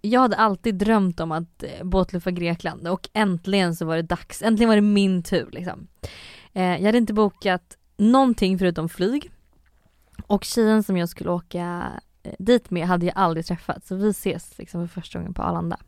jag 0.00 0.20
hade 0.20 0.36
alltid 0.36 0.74
drömt 0.74 1.20
om 1.20 1.32
att 1.32 1.62
eh, 1.62 1.84
båtluffa 1.84 2.30
Grekland 2.30 2.88
och 2.88 3.08
äntligen 3.12 3.76
så 3.76 3.84
var 3.84 3.96
det 3.96 4.02
dags. 4.02 4.42
Äntligen 4.42 4.68
var 4.68 4.76
det 4.76 4.82
min 4.82 5.22
tur 5.22 5.48
liksom. 5.52 5.86
Eh, 6.52 6.76
jag 6.76 6.84
hade 6.84 6.98
inte 6.98 7.14
bokat 7.14 7.76
någonting 7.96 8.58
förutom 8.58 8.88
flyg. 8.88 9.30
Och 10.26 10.44
tjejen 10.44 10.82
som 10.82 10.96
jag 10.96 11.08
skulle 11.08 11.30
åka 11.30 11.92
eh, 12.22 12.32
dit 12.38 12.70
med 12.70 12.86
hade 12.86 13.06
jag 13.06 13.16
aldrig 13.16 13.46
träffat 13.46 13.86
så 13.86 13.96
vi 13.96 14.08
ses 14.08 14.58
liksom 14.58 14.88
för 14.88 15.00
första 15.00 15.18
gången 15.18 15.34
på 15.34 15.42
Arlanda. 15.42 15.78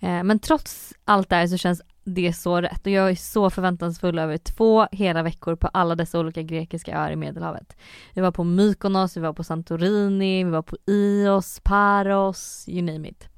Eh, 0.00 0.22
men 0.22 0.38
trots 0.38 0.94
allt 1.04 1.28
det 1.28 1.36
här 1.36 1.46
så 1.46 1.56
känns 1.56 1.82
det 2.04 2.26
är 2.26 2.32
så 2.32 2.60
rätt 2.60 2.86
och 2.86 2.92
jag 2.92 3.10
är 3.10 3.14
så 3.14 3.50
förväntansfull 3.50 4.18
över 4.18 4.38
två 4.38 4.86
hela 4.92 5.22
veckor 5.22 5.56
på 5.56 5.68
alla 5.68 5.94
dessa 5.94 6.18
olika 6.18 6.42
grekiska 6.42 6.96
öar 6.96 7.10
i 7.10 7.16
Medelhavet. 7.16 7.76
Vi 8.14 8.20
var 8.20 8.30
på 8.30 8.44
Mykonos, 8.44 9.16
vi 9.16 9.20
var 9.20 9.32
på 9.32 9.44
Santorini, 9.44 10.44
vi 10.44 10.50
var 10.50 10.62
på 10.62 10.76
Ios, 10.86 11.60
Paros, 11.64 12.64
you 12.68 12.82
name 12.82 13.08
it. 13.08 13.28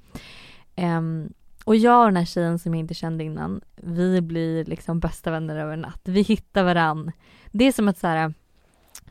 Um, 0.76 1.32
och 1.64 1.76
jag 1.76 2.00
och 2.00 2.06
den 2.06 2.16
här 2.16 2.24
tjejen 2.24 2.58
som 2.58 2.74
jag 2.74 2.80
inte 2.80 2.94
kände 2.94 3.24
innan, 3.24 3.60
vi 3.76 4.20
blir 4.20 4.64
liksom 4.64 5.00
bästa 5.00 5.30
vänner 5.30 5.56
över 5.56 5.72
en 5.72 5.80
natt. 5.80 6.00
Vi 6.04 6.22
hittar 6.22 6.64
varann. 6.64 7.12
Det 7.50 7.64
är 7.64 7.72
som 7.72 7.88
att 7.88 7.98
så 7.98 8.06
här, 8.06 8.34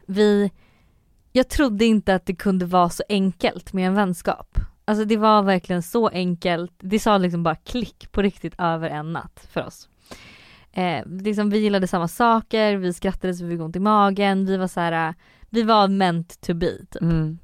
vi, 0.05 0.51
jag 1.31 1.49
trodde 1.49 1.85
inte 1.85 2.15
att 2.15 2.25
det 2.25 2.35
kunde 2.35 2.65
vara 2.65 2.89
så 2.89 3.03
enkelt 3.09 3.73
med 3.73 3.87
en 3.87 3.95
vänskap. 3.95 4.59
Alltså 4.85 5.05
det 5.05 5.17
var 5.17 5.43
verkligen 5.43 5.83
så 5.83 6.07
enkelt, 6.07 6.73
det 6.77 6.99
sa 6.99 7.17
liksom 7.17 7.43
bara 7.43 7.55
klick 7.55 8.11
på 8.11 8.21
riktigt 8.21 8.53
över 8.57 8.89
en 8.89 9.13
natt 9.13 9.47
för 9.51 9.65
oss. 9.65 9.89
Eh, 10.71 11.05
liksom, 11.05 11.49
vi 11.49 11.59
gillade 11.59 11.87
samma 11.87 12.07
saker, 12.07 12.75
vi 12.75 12.93
skrattade 12.93 13.33
så 13.33 13.45
vi 13.45 13.51
fick 13.51 13.61
ont 13.61 13.75
i 13.75 13.79
magen, 13.79 14.45
vi 14.45 14.57
var 14.57 14.67
så 14.67 14.79
här, 14.79 15.13
vi 15.49 15.63
var 15.63 15.87
meant 15.87 16.41
to 16.41 16.53
be 16.53 16.77
typ. 16.77 17.01
Mm. 17.01 17.37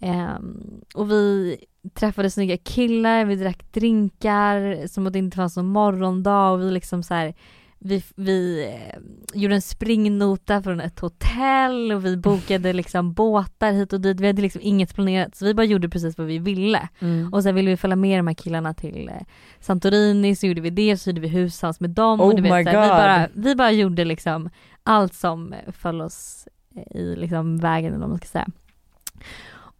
Ehm, 0.00 0.80
och 0.94 1.10
vi 1.10 1.56
träffade 1.94 2.30
snygga 2.30 2.56
killar, 2.56 3.24
vi 3.24 3.36
drack 3.36 3.72
drinkar 3.72 4.86
som 4.86 5.06
att 5.06 5.12
det 5.12 5.18
inte 5.18 5.36
fanns 5.36 5.56
någon 5.56 5.66
morgondag 5.66 6.50
och 6.50 6.60
vi 6.60 6.70
liksom 6.70 7.02
så 7.02 7.14
här, 7.14 7.34
vi, 7.78 8.02
vi 8.16 8.66
eh, 8.66 8.98
gjorde 9.40 9.54
en 9.54 9.62
springnota 9.62 10.62
från 10.62 10.80
ett 10.80 11.00
hotell 11.00 11.92
och 11.92 12.04
vi 12.04 12.16
bokade 12.16 12.72
liksom 12.72 13.12
båtar 13.12 13.72
hit 13.72 13.92
och 13.92 14.00
dit. 14.00 14.20
Vi 14.20 14.26
hade 14.26 14.42
liksom 14.42 14.60
inget 14.64 14.94
planerat 14.94 15.36
så 15.36 15.44
vi 15.44 15.54
bara 15.54 15.66
gjorde 15.66 15.88
precis 15.88 16.18
vad 16.18 16.26
vi 16.26 16.38
ville. 16.38 16.88
Mm. 16.98 17.32
Och 17.32 17.42
sen 17.42 17.54
ville 17.54 17.70
vi 17.70 17.76
följa 17.76 17.96
med 17.96 18.18
de 18.18 18.26
här 18.26 18.34
killarna 18.34 18.74
till 18.74 19.08
eh, 19.08 19.26
Santorini 19.60 20.36
så 20.36 20.46
gjorde 20.46 20.60
vi 20.60 20.70
det, 20.70 20.96
så 20.96 21.10
hyrde 21.10 21.20
vi 21.20 21.28
hushouse 21.28 21.76
med 21.80 21.90
dem. 21.90 22.20
Oh 22.20 22.26
och 22.26 22.36
du 22.36 22.42
vet, 22.42 22.52
my 22.52 22.64
så 22.64 22.70
här, 22.70 22.82
vi, 22.82 22.88
bara, 22.88 23.28
vi 23.34 23.54
bara 23.54 23.70
gjorde 23.70 24.04
liksom 24.04 24.50
allt 24.82 25.14
som 25.14 25.54
föll 25.72 26.00
oss 26.00 26.48
eh, 26.76 27.00
i 27.00 27.16
liksom 27.16 27.58
vägen 27.58 27.88
eller 27.88 28.00
vad 28.00 28.08
man 28.08 28.18
ska 28.18 28.26
säga. 28.26 28.48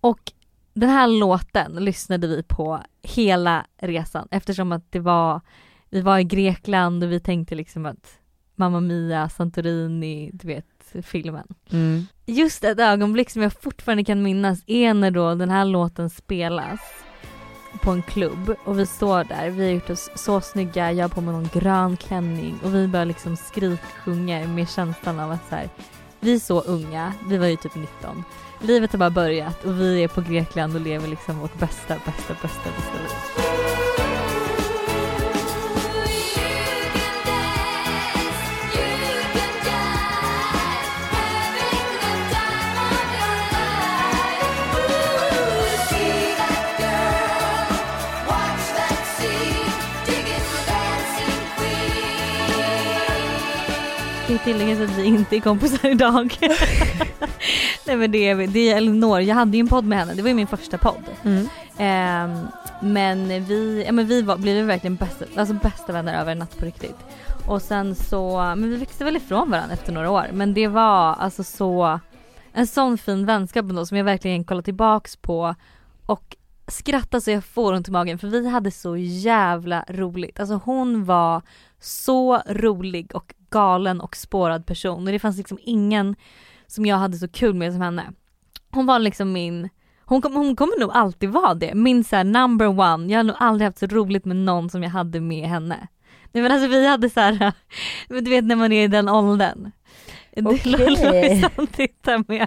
Och 0.00 0.32
den 0.74 0.90
här 0.90 1.06
låten 1.06 1.72
lyssnade 1.72 2.26
vi 2.26 2.42
på 2.42 2.80
hela 3.02 3.66
resan 3.76 4.28
eftersom 4.30 4.72
att 4.72 4.92
det 4.92 5.00
var, 5.00 5.40
vi 5.90 6.00
var 6.00 6.18
i 6.18 6.24
Grekland 6.24 7.04
och 7.04 7.12
vi 7.12 7.20
tänkte 7.20 7.54
liksom 7.54 7.86
att 7.86 8.18
Mamma 8.56 8.80
Mia, 8.80 9.28
Santorini, 9.28 10.30
du 10.32 10.48
vet 10.48 10.66
filmen. 11.02 11.46
Mm. 11.70 12.06
Just 12.26 12.64
ett 12.64 12.78
ögonblick 12.78 13.30
som 13.30 13.42
jag 13.42 13.52
fortfarande 13.52 14.04
kan 14.04 14.22
minnas 14.22 14.62
är 14.66 14.94
när 14.94 15.10
då 15.10 15.34
den 15.34 15.50
här 15.50 15.64
låten 15.64 16.10
spelas 16.10 16.80
på 17.82 17.90
en 17.90 18.02
klubb 18.02 18.54
och 18.64 18.78
vi 18.78 18.86
står 18.86 19.24
där, 19.24 19.50
vi 19.50 19.64
har 19.64 19.72
gjort 19.72 19.90
oss 19.90 20.10
så 20.14 20.40
snygga, 20.40 20.92
jag 20.92 21.04
har 21.04 21.08
på 21.08 21.20
mig 21.20 21.34
någon 21.34 21.48
grön 21.52 21.96
klänning 21.96 22.58
och 22.64 22.74
vi 22.74 22.88
bara 22.88 23.04
liksom 23.04 23.36
skriksjunger 23.36 24.46
med 24.46 24.68
känslan 24.68 25.20
av 25.20 25.30
att 25.30 25.48
så 25.48 25.54
här, 25.54 25.68
vi 26.20 26.34
är 26.34 26.38
så 26.38 26.60
unga, 26.60 27.12
vi 27.28 27.36
var 27.36 27.46
ju 27.46 27.56
typ 27.56 27.74
19. 27.74 28.24
Livet 28.60 28.92
har 28.92 28.98
bara 28.98 29.10
börjat 29.10 29.64
och 29.64 29.80
vi 29.80 30.04
är 30.04 30.08
på 30.08 30.20
Grekland 30.20 30.74
och 30.74 30.80
lever 30.80 31.08
liksom 31.08 31.38
vårt 31.38 31.58
bästa, 31.58 31.94
bästa, 32.06 32.34
bästa, 32.42 32.70
bästa 32.76 32.98
liv. 32.98 33.47
Är 54.28 54.38
tilläggas 54.38 54.90
att 54.90 54.98
vi 54.98 55.04
inte 55.04 55.36
är 55.36 55.40
kompisar 55.40 55.88
idag. 55.88 56.38
Nej 57.86 57.96
men 57.96 58.10
det 58.10 58.28
är 58.28 58.34
vi. 58.34 58.46
Det 58.46 58.70
är 58.70 58.76
Elinor, 58.76 59.20
jag 59.20 59.34
hade 59.34 59.56
ju 59.56 59.60
en 59.60 59.68
podd 59.68 59.84
med 59.84 59.98
henne, 59.98 60.14
det 60.14 60.22
var 60.22 60.28
ju 60.28 60.34
min 60.34 60.46
första 60.46 60.78
podd. 60.78 61.02
Mm. 61.24 61.48
Ehm, 61.78 62.46
men 62.80 63.44
vi, 63.44 63.84
ja 63.86 63.92
men 63.92 64.06
vi 64.06 64.22
var, 64.22 64.36
blev 64.36 64.66
verkligen 64.66 64.96
bästa, 64.96 65.24
alltså 65.36 65.54
bästa 65.54 65.92
vänner 65.92 66.20
över 66.20 66.32
en 66.32 66.38
natt 66.38 66.58
på 66.58 66.64
riktigt. 66.64 66.96
Och 67.46 67.62
sen 67.62 67.94
så, 67.94 68.36
men 68.38 68.70
vi 68.70 68.76
växte 68.76 69.04
väl 69.04 69.16
ifrån 69.16 69.50
varandra 69.50 69.74
efter 69.74 69.92
några 69.92 70.10
år. 70.10 70.26
Men 70.32 70.54
det 70.54 70.68
var 70.68 71.14
alltså 71.14 71.44
så, 71.44 72.00
en 72.52 72.66
sån 72.66 72.98
fin 72.98 73.26
vänskap 73.26 73.64
ändå 73.64 73.86
som 73.86 73.96
jag 73.96 74.04
verkligen 74.04 74.44
kollar 74.44 74.62
tillbaks 74.62 75.16
på 75.16 75.54
och 76.06 76.36
skrattar 76.66 77.20
så 77.20 77.30
jag 77.30 77.44
får 77.44 77.72
ont 77.72 77.88
i 77.88 77.90
magen 77.90 78.18
för 78.18 78.28
vi 78.28 78.48
hade 78.48 78.70
så 78.70 78.96
jävla 78.96 79.84
roligt. 79.88 80.40
Alltså 80.40 80.60
hon 80.64 81.04
var 81.04 81.42
så 81.80 82.42
rolig 82.46 83.14
och 83.14 83.34
galen 83.50 84.00
och 84.00 84.16
spårad 84.16 84.66
person 84.66 85.06
och 85.06 85.12
det 85.12 85.18
fanns 85.18 85.36
liksom 85.36 85.58
ingen 85.62 86.16
som 86.66 86.86
jag 86.86 86.96
hade 86.96 87.16
så 87.16 87.28
kul 87.28 87.54
med 87.54 87.72
som 87.72 87.82
henne. 87.82 88.12
Hon 88.70 88.86
var 88.86 88.98
liksom 88.98 89.32
min, 89.32 89.68
hon, 90.04 90.22
kom, 90.22 90.34
hon 90.34 90.56
kommer 90.56 90.80
nog 90.80 90.90
alltid 90.92 91.30
vara 91.30 91.54
det, 91.54 91.74
min 91.74 92.04
såhär 92.04 92.24
number 92.24 92.66
one. 92.66 93.12
Jag 93.12 93.18
har 93.18 93.24
nog 93.24 93.36
aldrig 93.38 93.66
haft 93.66 93.78
så 93.78 93.86
roligt 93.86 94.24
med 94.24 94.36
någon 94.36 94.70
som 94.70 94.82
jag 94.82 94.90
hade 94.90 95.20
med 95.20 95.48
henne. 95.48 95.88
Nej 96.32 96.42
men 96.42 96.52
alltså 96.52 96.68
vi 96.68 96.86
hade 96.86 97.10
så 97.10 97.20
här, 97.20 97.52
du 98.08 98.30
vet 98.30 98.44
när 98.44 98.56
man 98.56 98.72
är 98.72 98.84
i 98.84 98.88
den 98.88 99.08
åldern. 99.08 99.70
Tittar 101.76 102.24
med. 102.28 102.46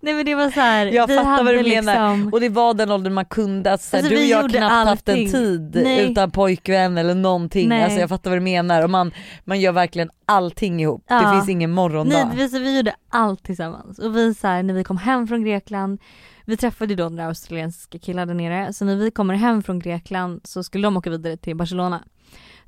Nej 0.00 0.14
men 0.14 0.26
det 0.26 0.34
var 0.34 0.50
så 0.50 0.60
här, 0.60 0.86
Jag 0.86 1.06
vi 1.06 1.16
fattar 1.16 1.44
vad 1.44 1.54
du 1.54 1.62
menar. 1.62 2.14
liksom, 2.14 2.30
Och 2.32 2.40
det 2.40 2.48
var 2.48 2.74
den 2.74 2.90
åldern 2.90 3.14
man 3.14 3.24
kunde, 3.24 3.72
alltså, 3.72 3.96
Alltså, 3.96 4.10
du 4.10 4.18
och 4.18 4.24
jag 4.24 4.42
har 4.42 4.48
knappt 4.48 4.72
haft 4.72 5.08
en 5.08 5.12
allting. 5.14 5.30
tid 5.32 5.80
Nej. 5.84 6.10
utan 6.10 6.30
pojkvän 6.30 6.98
eller 6.98 7.14
någonting. 7.14 7.68
Nej. 7.68 7.84
Alltså 7.84 8.00
jag 8.00 8.08
fattar 8.08 8.30
vad 8.30 8.36
du 8.36 8.42
menar 8.42 8.82
och 8.82 8.90
man, 8.90 9.12
man 9.44 9.60
gör 9.60 9.72
verkligen 9.72 10.10
allting 10.26 10.80
ihop. 10.80 11.04
Det 11.08 11.14
Ja. 11.14 11.32
finns 11.32 11.48
ingen 11.48 11.70
morgondag. 11.70 12.24
Nej, 12.26 12.36
vi, 12.36 12.48
så 12.48 12.58
vi 12.58 12.76
gjorde 12.76 12.94
allt 13.10 13.44
tillsammans. 13.44 13.98
Och 13.98 14.16
vi 14.16 14.34
så 14.34 14.46
här, 14.46 14.62
när 14.62 14.74
vi 14.74 14.84
kom 14.84 14.96
hem 14.98 15.26
från 15.28 15.44
Grekland, 15.44 16.00
vi 16.44 16.56
träffade 16.56 16.94
då 16.94 17.08
några 17.08 17.26
australienska 17.26 17.98
killar 17.98 18.26
där 18.26 18.34
nere, 18.34 18.72
så 18.72 18.84
när 18.84 18.96
vi 18.96 19.10
kommer 19.10 19.34
hem 19.34 19.62
från 19.62 19.78
Grekland 19.78 20.40
så 20.44 20.62
skulle 20.62 20.86
de 20.86 20.96
åka 20.96 21.10
vidare 21.10 21.36
till 21.36 21.56
Barcelona. 21.56 22.04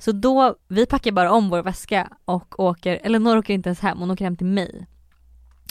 Så 0.01 0.13
då, 0.13 0.55
vi 0.69 0.87
packar 0.87 1.13
bara 1.13 1.33
om 1.33 1.49
vår 1.51 1.63
väska 1.63 2.09
och 2.25 2.61
åker, 2.61 3.01
eller 3.03 3.19
några 3.19 3.39
åker 3.39 3.55
inte 3.55 3.69
ens 3.69 3.81
hem, 3.81 3.99
hon 3.99 4.11
åker 4.11 4.25
hem 4.25 4.37
till 4.37 4.47
mig. 4.47 4.87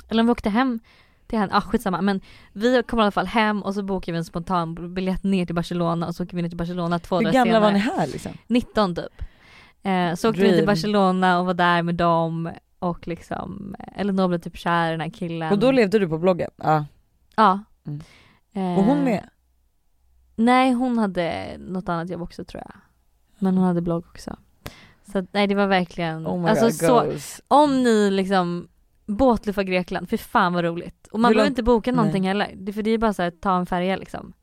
Eller 0.10 0.22
om 0.22 0.26
vi 0.28 0.32
åkte 0.32 0.50
hem 0.50 0.80
till 1.28 1.40
henne, 1.40 1.54
ah 1.56 1.62
skitsamma 1.62 2.02
men 2.02 2.22
vi 2.54 2.84
kom 2.88 3.00
i 3.00 3.02
alla 3.02 3.12
fall 3.12 3.28
hem 3.28 3.64
och 3.64 3.74
så 3.74 3.84
bokade 3.84 4.12
vi 4.12 4.18
en 4.18 4.26
spontan 4.26 4.94
biljett 4.94 5.24
ner 5.24 5.46
till 5.46 5.56
Barcelona 5.56 6.08
och 6.08 6.16
så 6.16 6.24
åker 6.24 6.36
vi 6.36 6.42
ner 6.42 6.50
till 6.50 6.58
Barcelona 6.58 7.00
två 7.00 7.18
Hur 7.18 7.24
dagar 7.26 7.34
gamla 7.34 7.54
senare. 7.54 7.64
var 7.64 7.72
ni 7.72 7.80
här 7.80 8.08
liksom? 8.08 8.32
19 8.48 8.96
typ. 8.96 9.22
Eh, 9.84 10.16
så 10.16 10.30
åkte 10.30 10.42
vi 10.42 10.48
Dream. 10.48 10.60
till 10.60 10.68
Barcelona 10.68 11.40
och 11.40 11.46
var 11.46 11.54
där 11.54 11.82
med 11.84 11.96
dem 11.96 12.52
och 12.80 13.08
liksom, 13.08 13.76
Elinor 13.96 14.28
blev 14.28 14.40
typ 14.40 14.58
kär 14.58 14.88
i 14.88 14.92
den 14.92 15.02
här 15.02 15.10
killen. 15.10 15.52
Och 15.52 15.60
då 15.60 15.72
levde 15.72 16.00
du 16.00 16.08
på 16.10 16.18
bloggen? 16.18 16.52
Ja. 16.58 16.86
Ja. 17.36 17.60
Mm. 17.88 18.02
Eh, 18.54 18.78
Och 18.80 18.84
hon 18.84 19.04
med? 19.04 19.30
Nej 20.36 20.72
hon 20.74 20.98
hade 20.98 21.56
något 21.60 21.90
annat 21.90 22.10
jobb 22.10 22.22
också 22.22 22.44
tror 22.46 22.64
jag. 22.66 22.76
Men 23.40 23.58
hon 23.58 23.66
hade 23.68 23.82
blogg 23.82 24.06
också. 24.10 24.38
Så 25.12 25.26
nej 25.32 25.48
det 25.48 25.56
var 25.56 25.68
verkligen, 25.68 26.28
Oh 26.28 26.50
alltså 26.50 26.66
god, 26.66 26.74
så, 26.74 26.88
goals. 27.02 27.42
om 27.48 27.84
ni 27.84 28.12
liksom 28.12 28.68
båtluffa 29.06 29.64
Grekland, 29.64 30.10
för 30.10 30.18
fan 30.18 30.54
vad 30.54 30.64
roligt. 30.64 31.08
Och 31.12 31.20
man 31.20 31.32
behöver 31.32 31.50
inte 31.50 31.64
boka 31.64 31.92
någonting 31.92 32.22
Nej. 32.22 32.28
heller, 32.28 32.52
det, 32.56 32.74
för 32.74 32.82
det 32.82 32.92
är 32.92 32.98
bara 32.98 33.14
så 33.14 33.22
här, 33.24 33.32
ta 33.32 33.58
en 33.58 33.66
färja 33.66 33.96
liksom. 33.96 34.34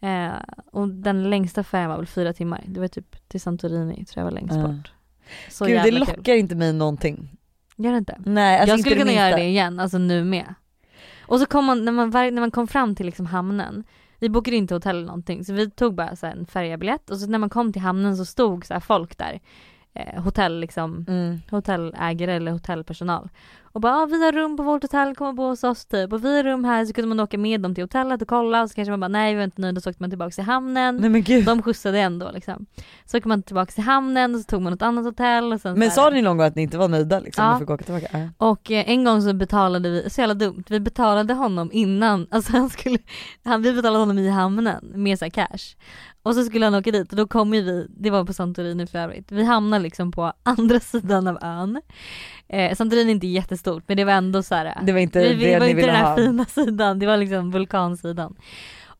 Eh, 0.00 0.30
och 0.72 0.88
den 0.88 1.30
längsta 1.30 1.64
färjan 1.64 1.90
var 1.90 1.96
väl 1.96 2.06
fyra 2.06 2.32
timmar. 2.32 2.64
Det 2.66 2.80
var 2.80 2.88
typ 2.88 3.28
till 3.28 3.40
Santorini 3.40 4.04
tror 4.04 4.20
jag 4.20 4.24
var 4.24 4.30
längst 4.40 4.54
Ja. 4.56 4.62
bort. 4.62 4.92
Så 5.50 5.64
Gud 5.64 5.82
det 5.82 5.90
lockar 5.90 6.22
kul. 6.22 6.34
inte 6.34 6.54
mig 6.54 6.72
någonting. 6.72 7.36
Gör 7.76 7.92
det 7.92 7.98
inte? 7.98 8.16
Nej 8.24 8.58
alltså 8.58 8.72
jag 8.72 8.80
skulle 8.80 8.96
kunna 8.96 9.12
göra 9.12 9.24
minsta. 9.26 9.36
det 9.42 9.48
igen, 9.48 9.80
alltså 9.80 9.98
nu 9.98 10.24
med. 10.24 10.54
Och 11.20 11.40
så 11.40 11.46
kom 11.46 11.64
man, 11.64 11.84
när 11.84 11.92
man, 11.92 12.10
när 12.10 12.40
man 12.40 12.50
kom 12.50 12.66
fram 12.66 12.94
till 12.94 13.06
liksom 13.06 13.26
hamnen, 13.26 13.84
vi 14.20 14.28
bokade 14.28 14.56
inte 14.56 14.74
hotell 14.74 14.96
eller 14.96 15.06
någonting 15.06 15.44
så 15.44 15.52
vi 15.52 15.70
tog 15.70 15.94
bara 15.94 16.16
så 16.16 16.26
en 16.26 16.46
färjebiljett 16.46 17.10
och 17.10 17.16
så 17.18 17.26
när 17.26 17.38
man 17.38 17.50
kom 17.50 17.72
till 17.72 17.82
hamnen 17.82 18.16
så 18.16 18.24
stod 18.24 18.66
så 18.66 18.72
här 18.74 18.80
folk 18.80 19.18
där, 19.18 19.40
eh, 19.94 20.22
hotell 20.22 20.60
liksom, 20.60 21.04
Mm. 21.08 21.38
hotellägare 21.50 22.32
eller 22.32 22.52
hotellpersonal. 22.52 23.28
Och 23.72 23.80
bara 23.80 24.02
ah, 24.02 24.06
vi 24.06 24.24
har 24.24 24.32
rum 24.32 24.56
på 24.56 24.62
vårt 24.62 24.82
hotell, 24.82 25.16
kom 25.16 25.26
och 25.26 25.34
bo 25.34 25.42
hos 25.42 25.64
oss 25.64 25.86
typ. 25.86 26.12
Och 26.12 26.24
vi 26.24 26.36
har 26.36 26.44
rum 26.44 26.64
här 26.64 26.84
så 26.84 26.92
kunde 26.92 27.08
man 27.08 27.20
åka 27.20 27.38
med 27.38 27.60
dem 27.60 27.74
till 27.74 27.84
hotellet 27.84 28.22
och 28.22 28.28
kolla 28.28 28.62
och 28.62 28.68
så 28.70 28.74
kanske 28.74 28.90
man 28.90 29.00
bara 29.00 29.08
nej 29.08 29.32
vi 29.32 29.36
var 29.36 29.44
inte 29.44 29.60
nöjda 29.60 29.80
så 29.80 29.90
åkte 29.90 30.02
man 30.02 30.10
tillbaka 30.10 30.30
till 30.30 30.44
hamnen. 30.44 30.96
Nej 30.96 31.10
men 31.10 31.22
gud. 31.22 31.44
De 31.44 31.62
skjutsade 31.62 32.00
ändå 32.00 32.30
liksom. 32.34 32.66
Så 33.04 33.16
åkte 33.16 33.28
man 33.28 33.42
tillbaka 33.42 33.72
till 33.72 33.82
hamnen 33.84 34.34
och 34.34 34.40
så 34.40 34.44
tog 34.44 34.62
man 34.62 34.72
ett 34.72 34.82
annat 34.82 35.04
hotell 35.04 35.52
och 35.52 35.60
sen 35.60 35.78
Men 35.78 35.90
sa 35.90 36.10
ni 36.10 36.22
någon 36.22 36.36
gång 36.36 36.46
att 36.46 36.54
ni 36.54 36.62
inte 36.62 36.78
var 36.78 36.88
nöjda 36.88 37.20
liksom? 37.20 37.44
Ja. 37.44 37.58
Fick 37.58 37.70
åka 37.70 37.84
tillbaka? 37.84 38.06
Ja. 38.12 38.46
Och 38.46 38.70
eh, 38.70 38.90
en 38.90 39.04
gång 39.04 39.22
så 39.22 39.32
betalade 39.32 39.90
vi, 39.90 40.10
så 40.10 40.20
jävla 40.20 40.34
dumt, 40.34 40.64
vi 40.68 40.80
betalade 40.80 41.34
honom 41.34 41.70
innan, 41.72 42.26
alltså 42.30 42.52
han 42.52 42.70
skulle, 42.70 42.98
han, 43.44 43.62
vi 43.62 43.72
betalade 43.72 43.98
honom 43.98 44.18
i 44.18 44.28
hamnen 44.28 44.92
med 44.94 45.18
så 45.18 45.30
cash. 45.30 45.76
Och 46.22 46.34
så 46.34 46.44
skulle 46.44 46.66
han 46.66 46.74
åka 46.74 46.90
dit 46.90 47.10
och 47.10 47.16
då 47.16 47.26
kom 47.26 47.54
ju 47.54 47.62
vi, 47.62 47.86
det 47.88 48.10
var 48.10 48.24
på 48.24 48.32
Santorini 48.32 48.86
för 48.86 48.98
övrigt, 48.98 49.32
vi 49.32 49.44
hamnade 49.44 49.82
liksom 49.82 50.12
på 50.12 50.32
andra 50.42 50.80
sidan 50.80 51.26
av 51.26 51.38
ön. 51.42 51.80
Eh, 52.52 52.74
Santorini 52.76 53.10
är 53.10 53.14
inte 53.14 53.26
jättestort 53.26 53.84
men 53.86 53.96
det 53.96 54.04
var 54.04 54.12
ändå 54.12 54.42
så 54.42 54.54
här. 54.54 54.78
Det 54.82 54.92
var 54.92 55.00
inte 55.00 55.18
vi, 55.20 55.28
det 55.28 55.34
vi 55.34 55.52
var 55.52 55.60
ni 55.60 55.70
inte 55.70 55.76
ville 55.80 55.92
den 55.92 55.96
här 55.96 56.10
ha. 56.10 56.16
fina 56.16 56.44
sidan, 56.48 56.98
det 56.98 57.06
var 57.06 57.16
liksom 57.16 57.50
vulkansidan. 57.50 58.36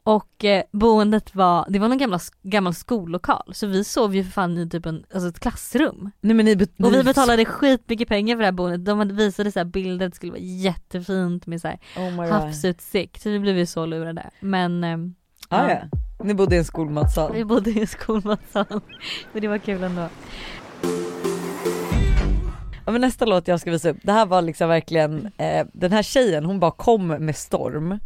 Och 0.02 0.44
eh, 0.44 0.62
boendet 0.72 1.34
var, 1.34 1.66
det 1.68 1.78
var 1.78 1.88
någon 1.88 1.98
gamla, 1.98 2.18
gammal 2.42 2.74
skollokal 2.74 3.50
så 3.54 3.66
vi 3.66 3.84
sov 3.84 4.16
ju 4.16 4.24
för 4.24 4.30
fan 4.30 4.58
i 4.58 4.68
typ 4.68 4.86
en, 4.86 5.04
alltså 5.14 5.28
ett 5.28 5.40
klassrum. 5.40 6.10
Nej 6.20 6.34
men 6.36 6.44
ni, 6.46 6.56
bet- 6.56 6.84
Och 6.84 6.94
vi 6.94 7.02
betalade 7.04 7.44
skitmycket 7.44 8.08
pengar 8.08 8.36
för 8.36 8.40
det 8.40 8.46
här 8.46 8.52
boendet. 8.52 8.84
De 8.84 8.98
hade 8.98 9.14
visade 9.14 9.52
så 9.52 9.58
här 9.58 9.64
bilder, 9.64 10.08
det 10.08 10.14
skulle 10.14 10.32
vara 10.32 10.40
jättefint 10.42 11.46
med 11.46 11.60
så 11.60 11.68
här 11.68 11.78
Oh 11.96 12.30
havsutsikt. 12.30 13.22
Så 13.22 13.30
vi 13.30 13.38
blev 13.38 13.58
ju 13.58 13.66
så 13.66 13.86
lurade. 13.86 14.30
Men 14.40 14.84
ehm, 14.84 15.14
Ah, 15.48 15.68
ja. 15.68 15.70
ja. 15.70 15.98
Ni 16.24 16.34
bodde 16.34 16.54
i 16.54 16.58
en 16.58 16.64
skolmatsal. 16.64 17.32
vi 17.32 17.44
bodde 17.44 17.70
i 17.70 17.80
en 17.80 17.86
skolmatsal. 17.86 18.66
Men 19.32 19.42
det 19.42 19.48
var 19.48 19.58
kul 19.58 19.82
ändå. 19.82 20.08
Ja, 22.90 22.92
men 22.92 23.00
nästa 23.00 23.24
låt 23.24 23.48
jag 23.48 23.60
ska 23.60 23.70
visa 23.70 23.90
upp, 23.90 23.96
det 24.02 24.12
här 24.12 24.26
var 24.26 24.42
liksom 24.42 24.68
verkligen, 24.68 25.30
eh, 25.38 25.66
den 25.72 25.92
här 25.92 26.02
tjejen 26.02 26.44
hon 26.44 26.60
bara 26.60 26.70
kom 26.70 27.06
med 27.06 27.36
storm, 27.36 27.98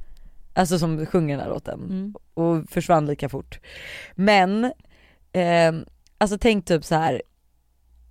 alltså 0.54 0.78
som 0.78 1.06
sjunger 1.06 1.36
den 1.36 1.44
här 1.46 1.52
låten 1.52 1.80
Mm. 1.80 2.14
och 2.34 2.70
försvann 2.70 3.06
lika 3.06 3.28
fort. 3.28 3.60
Men, 4.14 4.64
eh, 5.32 5.72
alltså 6.18 6.38
tänk 6.40 6.64
typ 6.66 6.84
så 6.84 6.94
här. 6.94 7.22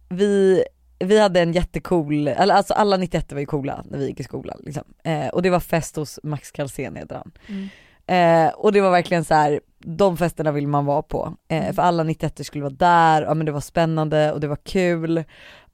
vi, 0.09 0.63
vi 0.99 1.19
hade 1.19 1.41
en 1.41 1.53
jättecool, 1.53 2.27
alltså 2.27 2.73
alla 2.73 2.97
91 2.97 3.31
var 3.33 3.39
ju 3.39 3.45
coola 3.45 3.83
när 3.89 3.97
vi 3.97 4.07
gick 4.07 4.19
i 4.19 4.23
skolan 4.23 4.57
liksom. 4.65 4.83
eh, 5.03 5.27
och 5.27 5.41
det 5.41 5.49
var 5.49 5.59
fest 5.59 5.95
hos 5.95 6.19
Max 6.23 6.51
Calzén 6.51 6.95
heter 6.95 7.15
han. 7.15 7.31
Mm. 7.47 7.69
Eh, 8.07 8.53
och 8.53 8.71
det 8.71 8.81
var 8.81 8.91
verkligen 8.91 9.25
så 9.25 9.33
här, 9.33 9.59
de 9.79 10.17
festerna 10.17 10.51
vill 10.51 10.67
man 10.67 10.85
vara 10.85 11.01
på. 11.01 11.35
Eh, 11.47 11.57
Mm. 11.61 11.73
För 11.73 11.81
alla 11.81 12.03
91 12.03 12.45
skulle 12.45 12.63
vara 12.63 12.73
där, 12.73 13.21
ja 13.21 13.33
men 13.33 13.45
det 13.45 13.51
var 13.51 13.59
spännande 13.61 14.31
och 14.31 14.39
det 14.39 14.47
var 14.47 14.55
kul. 14.63 15.23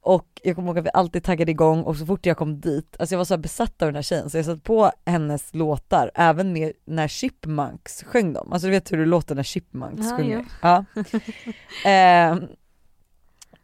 Och 0.01 0.41
jag 0.44 0.56
kommer 0.56 0.68
ihåg 0.68 0.79
att 0.79 0.86
vi 0.86 0.89
alltid 0.94 1.24
taggade 1.24 1.51
igång 1.51 1.84
och 1.84 1.96
så 1.96 2.06
fort 2.06 2.25
jag 2.25 2.38
kom 2.38 2.60
dit, 2.60 2.96
alltså 3.00 3.13
jag 3.15 3.18
var 3.18 3.25
så 3.25 3.34
här 3.34 3.41
besatt 3.41 3.82
av 3.82 3.88
den 3.88 3.96
här 3.96 4.01
tjejen 4.01 4.29
så 4.29 4.38
jag 4.38 4.46
satt 4.46 4.63
på 4.63 4.91
hennes 5.06 5.53
låtar 5.53 6.12
även 6.15 6.53
med 6.53 6.72
när 6.86 7.08
Chipmunks 7.08 8.03
sjöng 8.03 8.34
dem. 8.34 8.53
Alltså 8.53 8.68
du 8.68 8.72
vet 8.72 8.91
hur 8.91 8.98
det 8.98 9.06
låter 9.06 9.36
när 9.36 9.43
Chipmunks 9.43 10.08
Ja, 10.10 10.17
sjunger. 10.17 10.45
Ja. 10.62 10.86
eh, 11.89 12.38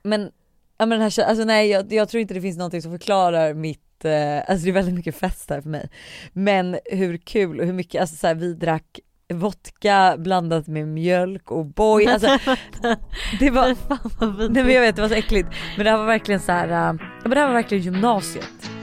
men, 0.04 0.32
ja 0.78 0.86
men 0.86 0.90
den 0.90 1.02
här 1.02 1.10
tjejen, 1.10 1.30
alltså 1.30 1.46
nej 1.46 1.70
jag, 1.70 1.94
jag 1.94 2.10
tror 2.10 2.22
inte 2.22 2.34
det 2.34 2.42
finns 2.42 2.58
någonting 2.58 2.82
som 2.82 2.92
förklarar 2.92 3.54
mitt 3.54 4.06
eh, 4.06 4.38
alltså 4.38 4.64
det 4.66 4.70
är 4.70 4.74
väldigt 4.74 4.96
mycket 4.96 5.16
fest 5.16 5.50
här 5.50 5.62
för 5.62 5.70
mig. 5.70 5.90
Men 6.34 6.78
hur 6.86 7.18
kul 7.18 7.60
och 7.60 7.66
hur 7.66 7.74
mycket, 7.74 8.02
alltså 8.02 8.16
så 8.16 8.28
här, 8.28 8.36
vi 8.36 8.54
drack 8.54 9.00
vodka 9.34 10.16
blandat 10.18 10.68
med 10.68 10.88
mjölk 10.88 11.52
och 11.52 11.66
boy, 11.66 12.06
alltså 12.06 12.28
det 13.40 13.50
var, 13.50 13.68
nej 14.50 14.64
men 14.64 14.74
jag 14.74 14.82
vet 14.82 14.96
det 14.96 15.02
var 15.02 15.10
så 15.10 15.16
äckligt. 15.16 15.50
Men 15.76 15.86
det 15.86 15.92
här 15.92 15.98
var 15.98 16.06
verkligen 16.06 16.42
så 16.42 16.52
här, 16.52 16.68
äh, 16.68 16.94
men 17.22 17.30
det 17.32 17.40
här 17.40 17.48
var 17.48 17.54
verkligen 17.54 17.84
gymnasiet. 17.84 18.75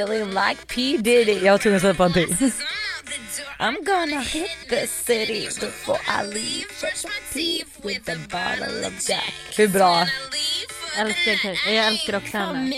Feeling 0.00 0.32
like 0.32 0.66
P 0.66 0.96
Diddy. 0.96 1.40
Tvungen 1.58 1.76
att 1.76 1.82
sätta 1.82 1.94
på 1.94 2.04
en 2.04 2.12
till. 2.12 2.28
I'm 2.28 2.42
out 2.42 3.04
the 3.04 3.42
door. 3.42 3.52
I'm 3.58 3.84
gonna 3.84 4.20
hit 4.20 4.50
the 4.68 4.86
city 4.86 5.44
before 5.60 5.98
I 6.08 6.22
leave. 6.26 6.66
Brush 6.80 7.04
my 7.04 7.20
teeth 7.32 7.84
with 7.84 8.08
a 8.08 8.16
bottle 8.30 8.86
of 8.86 9.08
Jack. 9.08 9.34
Hur 9.56 9.68
bra? 9.68 10.06
Älskar 10.98 11.36
Kate. 11.42 11.74
Jag 11.74 11.86
älskar 11.86 12.16
också 12.16 12.38
henne. 12.38 12.74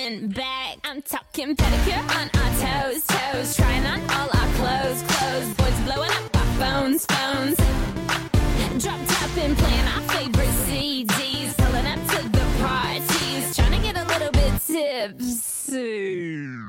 I'm 0.82 1.02
talking 1.02 1.56
pedicure 1.56 2.02
on 2.18 2.28
our 2.40 2.52
toes, 2.62 3.06
toes. 3.06 3.56
Trying 3.56 3.86
on 3.86 4.00
all 4.10 4.28
our 4.40 4.50
clothes, 4.56 5.02
clothes. 5.02 5.56
Boys 5.56 5.80
blowing 5.84 6.10
up 6.10 6.36
our 6.36 6.50
phones, 6.60 7.06
phones. 7.06 7.56
Drop 8.82 9.00
top 9.08 9.44
and 9.44 9.56
playing 9.58 9.86
our 9.94 10.02
favorite 10.14 10.54
CDs. 10.66 11.54
Pulling 11.56 11.86
up 11.86 12.00
to 12.12 12.28
the 12.36 12.44
parties. 12.62 13.56
Trying 13.56 13.74
to 13.76 13.82
get 13.86 13.96
a 13.96 14.04
little 14.12 14.32
bit 14.32 14.52
tipsy. 14.66 16.61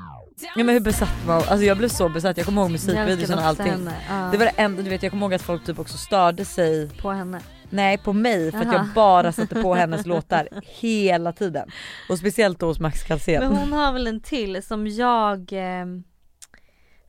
Ja 0.55 0.63
men 0.63 0.75
hur 0.75 0.79
besatt 0.79 1.25
var 1.25 1.35
Alltså 1.35 1.55
jag 1.55 1.77
blev 1.77 1.89
så 1.89 2.09
besatt, 2.09 2.37
jag 2.37 2.45
kommer 2.45 2.61
ihåg 2.61 2.71
musikvideon 2.71 3.39
och 3.39 3.45
allting. 3.45 3.87
Ja, 4.09 4.29
Det 4.31 4.37
var 4.37 4.45
det 4.45 4.53
enda, 4.57 4.81
du 4.81 4.89
vet 4.89 5.03
jag 5.03 5.11
kommer 5.11 5.25
ihåg 5.25 5.33
att 5.33 5.41
folk 5.41 5.65
typ 5.65 5.79
också 5.79 5.97
störde 5.97 6.45
sig, 6.45 6.89
på 6.89 7.11
henne. 7.11 7.41
nej 7.69 7.97
på 7.97 8.13
mig 8.13 8.51
för 8.51 8.59
att 8.59 8.73
jag 8.73 8.85
bara 8.95 9.31
satte 9.31 9.55
på 9.61 9.75
hennes 9.75 10.05
låtar 10.05 10.49
hela 10.61 11.33
tiden. 11.33 11.69
Och 12.09 12.17
speciellt 12.17 12.59
då 12.59 12.65
hos 12.65 12.79
Max 12.79 13.03
Calzén. 13.03 13.43
Men 13.43 13.57
hon 13.57 13.73
har 13.73 13.93
väl 13.93 14.07
en 14.07 14.21
till 14.21 14.63
som 14.63 14.87
jag, 14.87 15.53
eh, 15.53 15.85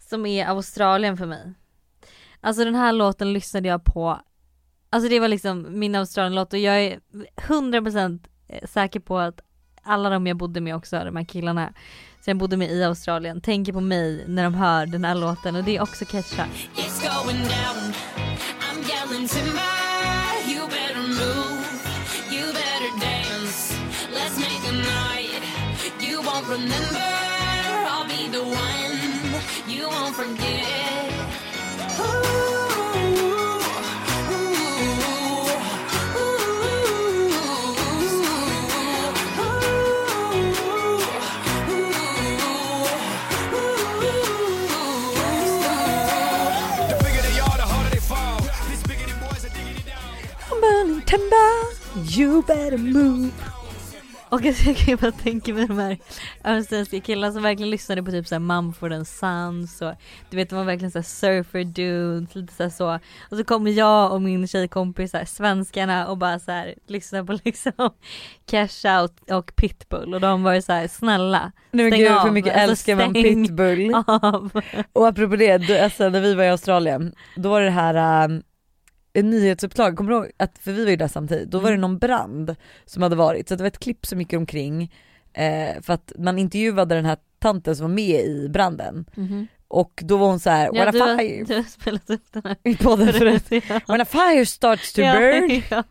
som 0.08 0.26
är 0.26 0.46
Australien 0.46 1.16
för 1.16 1.26
mig. 1.26 1.52
Alltså 2.40 2.64
den 2.64 2.74
här 2.74 2.92
låten 2.92 3.32
lyssnade 3.32 3.68
jag 3.68 3.84
på, 3.84 4.20
alltså 4.90 5.08
det 5.08 5.20
var 5.20 5.28
liksom 5.28 5.78
min 5.78 5.94
Australien-låt 5.94 6.52
och 6.52 6.58
jag 6.58 6.84
är 6.84 7.00
100% 7.36 8.20
säker 8.64 9.00
på 9.00 9.18
att 9.18 9.40
alla 9.82 10.10
de 10.10 10.26
jag 10.26 10.36
bodde 10.36 10.60
med 10.60 10.76
också, 10.76 11.04
de 11.04 11.16
här 11.16 11.24
killarna 11.24 11.72
som 12.24 12.30
jag 12.30 12.38
bodde 12.38 12.56
med 12.56 12.70
i 12.70 12.84
Australien, 12.84 13.40
tänker 13.40 13.72
på 13.72 13.80
mig 13.80 14.24
när 14.28 14.44
de 14.44 14.54
hör 14.54 14.86
den 14.86 15.04
här 15.04 15.14
låten 15.14 15.56
och 15.56 15.64
det 15.64 15.76
är 15.76 15.82
också 15.82 16.04
catcha. 16.04 16.46
Remember. 26.48 27.00
I'll 27.92 28.06
be 28.06 28.28
the 28.30 28.42
one. 28.42 28.94
You 29.66 29.86
won't 29.88 30.14
forget. 30.14 30.93
You 52.18 52.42
better 52.42 52.78
move. 52.78 53.30
Och 54.28 54.44
alltså, 54.46 54.64
jag 54.68 54.76
kan 54.76 54.96
bara 54.96 55.12
tänka 55.12 55.54
mig 55.54 55.66
de 55.66 55.78
här 55.78 55.98
östländska 56.44 57.00
killarna 57.00 57.32
som 57.32 57.42
verkligen 57.42 57.70
lyssnade 57.70 58.02
på 58.02 58.10
typ 58.10 58.26
såhär 58.26 58.40
Mumford 58.40 58.92
and 58.92 59.06
Sons 59.08 59.82
och 59.82 59.92
du 60.30 60.36
vet 60.36 60.50
de 60.50 60.56
var 60.56 60.64
verkligen 60.64 60.90
såhär 60.90 61.02
surfer 61.04 61.64
dudes, 61.64 62.34
lite 62.34 62.54
såhär 62.54 62.70
så. 62.70 62.94
Och 63.30 63.36
så 63.38 63.44
kommer 63.44 63.70
jag 63.70 64.12
och 64.12 64.22
min 64.22 64.48
tjejkompis 64.48 65.10
såhär 65.10 65.24
svenskarna 65.24 66.06
och 66.08 66.18
bara 66.18 66.38
såhär 66.38 66.74
lyssnar 66.86 67.24
på 67.24 67.32
liksom 67.44 67.72
Cash 68.46 69.00
Out 69.00 69.30
och 69.30 69.56
Pitbull 69.56 70.14
och 70.14 70.20
de 70.20 70.42
var 70.42 70.52
ju 70.52 70.62
såhär 70.62 70.88
snälla 70.88 71.52
Nej 71.70 71.90
men 71.90 71.98
gud 71.98 72.12
av. 72.12 72.24
hur 72.24 72.30
mycket 72.30 72.52
Alltså, 72.54 72.70
älskar 72.70 72.96
man 72.96 73.12
pitbull? 73.12 73.94
av. 74.06 74.60
Och 74.92 75.08
apropå 75.08 75.36
det, 75.36 75.58
då, 75.58 75.82
alltså 75.84 76.08
när 76.08 76.20
vi 76.20 76.34
var 76.34 76.44
i 76.44 76.48
Australien, 76.48 77.14
då 77.36 77.48
var 77.48 77.60
det 77.60 77.70
här 77.70 78.24
um, 78.28 78.42
en 79.14 79.30
nyhetsuppslag, 79.30 79.96
kommer 79.96 80.10
du 80.10 80.16
ihåg 80.16 80.30
att, 80.36 80.58
för 80.58 80.72
vi 80.72 80.84
var 80.84 80.90
ju 80.90 80.96
där 80.96 81.08
samtidigt, 81.08 81.50
då 81.50 81.58
var 81.58 81.70
det 81.70 81.74
Mm. 81.74 81.80
någon 81.80 81.98
brand 81.98 82.56
som 82.86 83.02
hade 83.02 83.16
varit, 83.16 83.48
så 83.48 83.54
det 83.56 83.62
var 83.62 83.68
ett 83.68 83.78
klipp 83.78 84.06
som 84.06 84.20
gick 84.20 84.32
omkring 84.32 84.92
eh, 85.32 85.82
för 85.82 85.92
att 85.92 86.12
man 86.18 86.38
intervjuade 86.38 86.94
den 86.94 87.04
här 87.06 87.16
tanten 87.38 87.76
som 87.76 87.86
var 87.88 87.94
med 87.94 88.20
i 88.24 88.48
branden 88.48 89.04
Mhm. 89.16 89.46
och 89.68 90.00
då 90.04 90.16
var 90.16 90.26
hon 90.26 90.40
så 90.40 90.50
här, 90.50 90.70
Ja, 90.72 90.84
when 90.84 91.02
a 91.02 91.06
har, 91.06 91.18
fire, 91.18 91.44
du 91.44 91.54
har 91.54 91.62
spelat 91.62 92.10
upp 92.10 92.22
den 92.32 92.42
här. 92.44 92.56
i 92.72 92.76
podden 92.76 93.12
förut, 93.12 93.44
Ja. 93.50 93.80
when 93.88 94.00
a 94.00 94.04
fire 94.04 94.46
starts 94.46 94.92
to 94.92 95.00
Ja, 95.00 95.12
burn, 95.18 95.50
ja. 95.70 95.82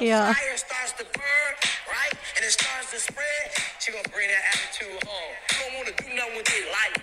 When 0.00 0.12
a 0.22 0.34
fire 0.34 0.58
starts 0.66 0.92
to 0.98 1.04
burn, 1.18 1.54
right, 1.98 2.18
and 2.36 2.42
it 2.48 2.52
starts 2.60 2.88
to 2.94 2.98
spread, 3.10 3.46
she 3.82 3.88
gonna 3.94 4.10
bring 4.16 4.28
that 4.34 4.44
attitude 4.54 4.98
home. 5.10 5.32
You 5.50 5.56
don't 5.60 5.74
wanna 5.78 5.94
do 6.02 6.06
nothing 6.20 6.36
with 6.40 6.50
your 6.56 6.68
life. 6.80 6.98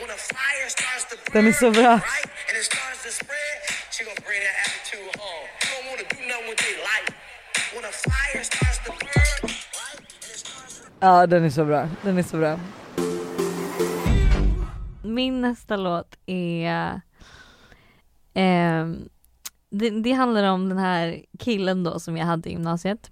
When 0.00 0.10
a 0.18 0.20
fire 0.36 0.66
starts 0.78 1.04
to 1.10 1.14
burn, 1.16 1.32
Den 1.36 1.44
är 1.52 1.56
så 1.64 1.68
bra. 1.78 1.92
right, 2.14 2.28
and 2.48 2.54
it 2.60 2.64
starts 2.72 2.98
to 3.06 3.10
spread, 3.22 3.56
she 3.98 4.04
gonna 4.04 4.26
bring 4.28 4.42
that 4.48 4.56
attitude 4.66 5.16
home. 5.24 5.46
You 5.62 5.68
don't 5.74 5.86
wanna 5.90 6.06
do 6.14 6.20
nothing 6.28 6.48
with 6.50 6.62
your 6.68 6.80
life. 6.90 7.10
When 7.74 7.84
a 7.84 7.92
fire 8.06 8.44
starts 8.44 8.78
to 8.84 8.92
burn, 8.92 9.50
ja 11.00 11.26
den 11.26 11.44
är 11.44 11.50
så 11.50 11.64
bra, 11.64 11.88
den 12.02 12.18
är 12.18 12.22
så 12.22 12.36
bra. 12.36 12.58
Min 15.02 15.40
nästa 15.40 15.76
låt 15.76 16.18
är 16.26 17.00
ehm, 18.34 19.08
det, 19.70 19.90
det 19.90 20.12
handlar 20.12 20.44
om 20.50 20.68
den 20.68 20.78
här 20.78 21.24
killen 21.38 21.84
då 21.84 22.00
som 22.00 22.16
jag 22.16 22.26
hade 22.26 22.48
i 22.48 22.52
gymnasiet. 22.52 23.10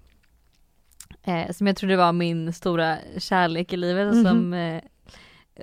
Eh, 1.23 1.51
som 1.51 1.67
jag 1.67 1.75
trodde 1.75 1.95
var 1.95 2.11
min 2.11 2.53
stora 2.53 2.97
kärlek 3.17 3.73
i 3.73 3.77
livet 3.77 4.07
och 4.07 4.15
som 4.15 4.53
eh, 4.53 4.81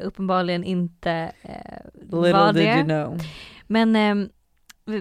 uppenbarligen 0.01 0.65
inte 0.65 1.33
eh, 1.43 1.91
Little 1.95 2.33
var 2.33 2.53
did 2.53 2.63
det. 2.65 2.75
you 2.75 2.85
know. 2.85 3.19
Men 3.67 3.97
ehm, 3.97 4.29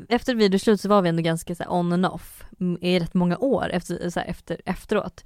efter 0.09 0.35
videoslut 0.35 0.81
så 0.81 0.89
var 0.89 1.01
vi 1.01 1.09
ändå 1.09 1.21
ganska 1.21 1.55
så 1.55 1.63
on 1.67 1.93
and 1.93 2.05
off 2.05 2.43
i 2.81 2.99
rätt 2.99 3.13
många 3.13 3.37
år 3.37 3.69
efter, 3.69 4.09
så 4.09 4.19
efter, 4.19 4.61
efteråt. 4.65 5.23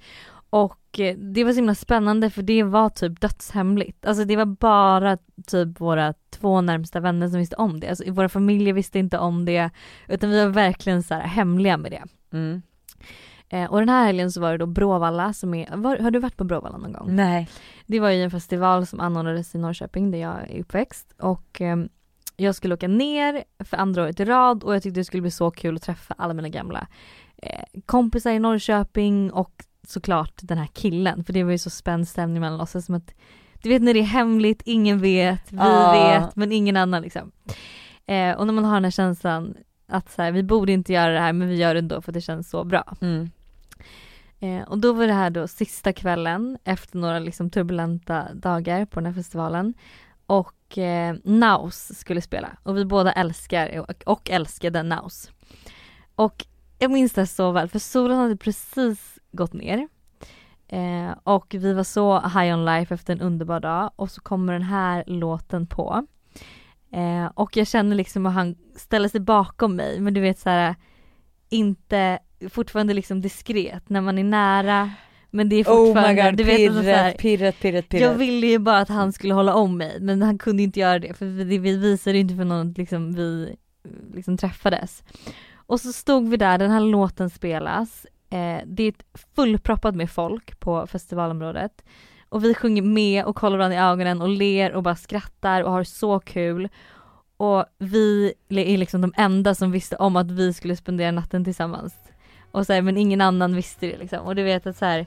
Och 0.50 1.00
eh, 1.00 1.16
det 1.16 1.44
var 1.44 1.52
så 1.52 1.56
himla 1.56 1.74
spännande 1.74 2.30
för 2.30 2.42
det 2.42 2.62
var 2.62 2.88
typ 2.88 3.20
dödshemligt. 3.20 4.06
Alltså 4.06 4.24
det 4.24 4.36
var 4.36 4.44
bara 4.44 5.18
typ 5.46 5.80
våra 5.80 6.14
två 6.30 6.60
närmsta 6.60 7.00
vänner 7.00 7.28
som 7.28 7.38
visste 7.38 7.56
om 7.56 7.80
det. 7.80 7.88
Alltså 7.88 8.12
våra 8.12 8.28
familjer 8.28 8.72
visste 8.72 8.98
inte 8.98 9.18
om 9.18 9.44
det 9.44 9.70
utan 10.08 10.30
vi 10.30 10.44
var 10.44 10.50
verkligen 10.50 11.02
så 11.02 11.14
hemliga 11.14 11.76
med 11.76 11.90
det. 11.92 12.02
Mm. 12.32 12.62
Eh, 13.48 13.70
och 13.70 13.78
den 13.78 13.88
här 13.88 14.06
helgen 14.06 14.32
så 14.32 14.40
var 14.40 14.52
det 14.52 14.58
då 14.58 14.66
Bråvalla 14.66 15.32
som 15.32 15.54
är, 15.54 15.76
var, 15.76 15.96
har 15.96 16.10
du 16.10 16.18
varit 16.18 16.36
på 16.36 16.44
Bråvalla 16.44 16.78
någon 16.78 16.92
gång? 16.92 17.16
Nej. 17.16 17.48
Det 17.86 18.00
var 18.00 18.10
ju 18.10 18.22
en 18.22 18.30
festival 18.30 18.86
som 18.86 19.00
anordnades 19.00 19.54
i 19.54 19.58
Norrköping 19.58 20.10
där 20.10 20.18
jag 20.18 20.50
är 20.50 20.60
uppväxt 20.60 21.14
och 21.18 21.60
ehm, 21.60 21.88
jag 22.36 22.54
skulle 22.54 22.74
åka 22.74 22.88
ner 22.88 23.44
för 23.64 23.76
andra 23.76 24.02
året 24.02 24.20
i 24.20 24.24
rad 24.24 24.64
och 24.64 24.74
jag 24.74 24.82
tyckte 24.82 25.00
det 25.00 25.04
skulle 25.04 25.20
bli 25.20 25.30
så 25.30 25.50
kul 25.50 25.76
att 25.76 25.82
träffa 25.82 26.14
alla 26.18 26.34
mina 26.34 26.48
gamla 26.48 26.86
eh, 27.36 27.64
kompisar 27.86 28.30
i 28.30 28.38
Norrköping 28.38 29.32
och 29.32 29.64
såklart 29.86 30.32
den 30.42 30.58
här 30.58 30.68
killen 30.72 31.24
för 31.24 31.32
det 31.32 31.44
var 31.44 31.50
ju 31.50 31.58
så 31.58 31.70
spänd 31.70 32.08
stämning 32.08 32.40
mellan 32.40 32.60
oss. 32.60 32.84
Som 32.84 32.94
att, 32.94 33.14
du 33.62 33.68
vet 33.68 33.82
när 33.82 33.94
det 33.94 34.00
är 34.00 34.04
hemligt, 34.04 34.62
ingen 34.64 34.98
vet, 35.00 35.52
vi 35.52 35.56
Ja. 35.56 36.20
vet 36.24 36.36
men 36.36 36.52
ingen 36.52 36.76
annan 36.76 37.02
liksom. 37.02 37.32
Eh, 38.06 38.32
och 38.36 38.46
när 38.46 38.52
man 38.52 38.64
har 38.64 38.74
den 38.74 38.84
här 38.84 38.90
känslan 38.90 39.54
att 39.88 40.10
så 40.10 40.22
här, 40.22 40.32
vi 40.32 40.42
borde 40.42 40.72
inte 40.72 40.92
göra 40.92 41.12
det 41.12 41.20
här 41.20 41.32
men 41.32 41.48
vi 41.48 41.56
gör 41.56 41.74
det 41.74 41.78
ändå 41.80 42.02
för 42.02 42.12
det 42.12 42.20
känns 42.20 42.50
så 42.50 42.64
bra. 42.64 42.96
Mm. 43.00 43.30
Eh, 44.40 44.62
och 44.68 44.78
då 44.78 44.92
var 44.92 45.06
det 45.06 45.12
här 45.12 45.30
då 45.30 45.48
sista 45.48 45.92
kvällen 45.92 46.58
efter 46.64 46.98
några 46.98 47.18
liksom 47.18 47.50
turbulenta 47.50 48.34
dagar 48.34 48.84
på 48.84 49.00
den 49.00 49.06
här 49.06 49.12
festivalen. 49.12 49.74
Och 50.26 50.52
eh, 50.74 51.14
Naus 51.24 51.98
skulle 51.98 52.20
spela 52.20 52.56
och 52.62 52.76
vi 52.76 52.84
båda 52.84 53.12
älskar 53.12 53.80
och, 53.80 54.02
och 54.06 54.30
älskade 54.30 54.82
Naus. 54.82 55.30
Och 56.14 56.46
jag 56.78 56.90
minns 56.90 57.12
det 57.12 57.26
så 57.26 57.52
väl 57.52 57.68
för 57.68 57.78
solen 57.78 58.18
hade 58.18 58.36
precis 58.36 59.18
gått 59.32 59.52
ner. 59.52 59.88
Eh, 60.68 61.14
och 61.22 61.54
vi 61.58 61.72
var 61.72 61.84
så 61.84 62.20
high 62.20 62.54
on 62.54 62.64
life 62.64 62.94
efter 62.94 63.12
en 63.12 63.20
underbar 63.20 63.60
dag 63.60 63.90
och 63.96 64.10
så 64.10 64.20
kommer 64.20 64.52
den 64.52 64.62
här 64.62 65.04
låten 65.06 65.66
på. 65.66 66.06
Eh, 66.92 67.26
och 67.34 67.56
jag 67.56 67.66
känner 67.66 67.96
liksom 67.96 68.26
att 68.26 68.34
han 68.34 68.56
ställer 68.76 69.08
sig 69.08 69.20
bakom 69.20 69.76
mig 69.76 70.00
men 70.00 70.14
du 70.14 70.20
vet 70.20 70.38
så 70.38 70.50
här 70.50 70.74
inte 71.48 72.18
fortfarande 72.50 72.94
liksom 72.94 73.20
diskret 73.20 73.88
när 73.88 74.00
man 74.00 74.18
är 74.18 74.24
nära 74.24 74.90
men 75.30 75.48
det 75.48 75.56
är 75.56 75.64
Oh 75.64 75.86
fortfarande, 75.86 76.22
my 76.22 76.30
god, 76.30 76.36
du 76.36 76.44
vet 76.44 76.68
alltså 76.68 76.82
så 76.82 76.88
här, 76.88 77.12
pirret, 77.12 77.18
pirret, 77.18 77.60
pirret, 77.60 77.88
pirret. 77.88 78.02
jag 78.02 78.14
ville 78.14 78.46
ju 78.46 78.58
bara 78.58 78.78
att 78.78 78.88
han 78.88 79.12
skulle 79.12 79.34
hålla 79.34 79.54
om 79.54 79.76
mig 79.76 80.00
men 80.00 80.22
han 80.22 80.38
kunde 80.38 80.62
inte 80.62 80.80
göra 80.80 80.98
det 80.98 81.14
för 81.14 81.26
vi, 81.26 81.58
vi 81.58 81.76
visade 81.76 82.16
ju 82.16 82.20
inte 82.20 82.36
för 82.36 82.44
någon 82.44 82.72
liksom 82.72 83.14
vi 83.14 83.56
liksom 84.14 84.36
träffades. 84.36 85.02
Och 85.54 85.80
så 85.80 85.92
stod 85.92 86.28
vi 86.28 86.36
där, 86.36 86.58
den 86.58 86.70
här 86.70 86.80
låten 86.80 87.30
spelas, 87.30 88.06
eh, 88.30 88.58
det 88.66 88.82
är 88.82 88.94
fullproppat 89.34 89.94
med 89.94 90.10
folk 90.10 90.60
på 90.60 90.86
festivalområdet 90.86 91.82
och 92.28 92.44
vi 92.44 92.54
sjunger 92.54 92.82
med 92.82 93.24
och 93.24 93.36
kollar 93.36 93.58
varandra 93.58 93.76
i 93.76 93.80
ögonen 93.80 94.22
och 94.22 94.28
ler 94.28 94.72
och 94.72 94.82
bara 94.82 94.96
skrattar 94.96 95.62
och 95.62 95.72
har 95.72 95.84
så 95.84 96.20
kul. 96.20 96.68
Och 97.36 97.64
vi 97.78 98.32
är 98.48 98.78
liksom 98.78 99.00
de 99.00 99.12
enda 99.16 99.54
som 99.54 99.70
visste 99.70 99.96
om 99.96 100.16
att 100.16 100.30
vi 100.30 100.52
skulle 100.52 100.76
spendera 100.76 101.10
natten 101.10 101.44
tillsammans. 101.44 101.94
Och 102.56 102.66
så 102.66 102.72
här, 102.72 102.82
men 102.82 102.96
ingen 102.96 103.20
annan 103.20 103.54
visste 103.54 103.86
det 103.86 103.96
liksom. 103.98 104.18
Och 104.26 104.34
du 104.36 104.42
vet 104.42 104.66
att 104.66 104.76
så 104.76 104.84
här, 104.84 105.06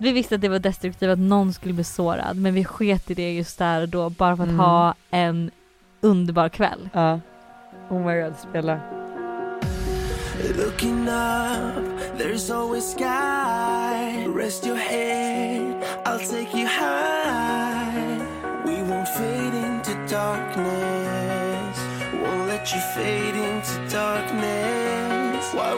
vi 0.00 0.12
visste 0.12 0.34
att 0.34 0.40
det 0.40 0.48
var 0.48 0.58
destruktivt 0.58 1.10
att 1.10 1.18
någon 1.18 1.52
skulle 1.52 1.74
bli 1.74 1.84
sårad 1.84 2.36
men 2.36 2.54
vi 2.54 2.64
sket 2.64 3.10
i 3.10 3.14
det 3.14 3.32
just 3.34 3.58
där 3.58 3.82
och 3.82 3.88
då 3.88 4.10
bara 4.10 4.36
för 4.36 4.42
att 4.42 4.48
Mm. 4.48 4.60
ha 4.60 4.94
en 5.10 5.50
underbar 6.00 6.48
kväll. 6.48 6.88
Ja. 6.92 7.20
Oh 7.90 8.06
my 8.06 8.20
god, 8.22 8.34
spela. 8.50 8.80
Looking 10.58 11.08
up, 11.08 11.84
there's 12.18 12.50
always 12.50 12.92
sky. 12.92 14.26
Rest 14.26 14.66
your 14.66 14.76
head, 14.76 15.82
I'll 16.04 16.18
take 16.18 16.54
you 16.58 16.66
high. 16.66 18.18
We 18.66 18.82
won't 18.82 19.08
fade 19.08 19.54
into 19.66 19.92
darkness. 20.14 21.78
Won't 22.22 22.46
let 22.48 22.74
you 22.74 22.80
fade 22.94 23.36
into 23.36 23.96
darkness. 23.96 25.54
Why 25.54 25.74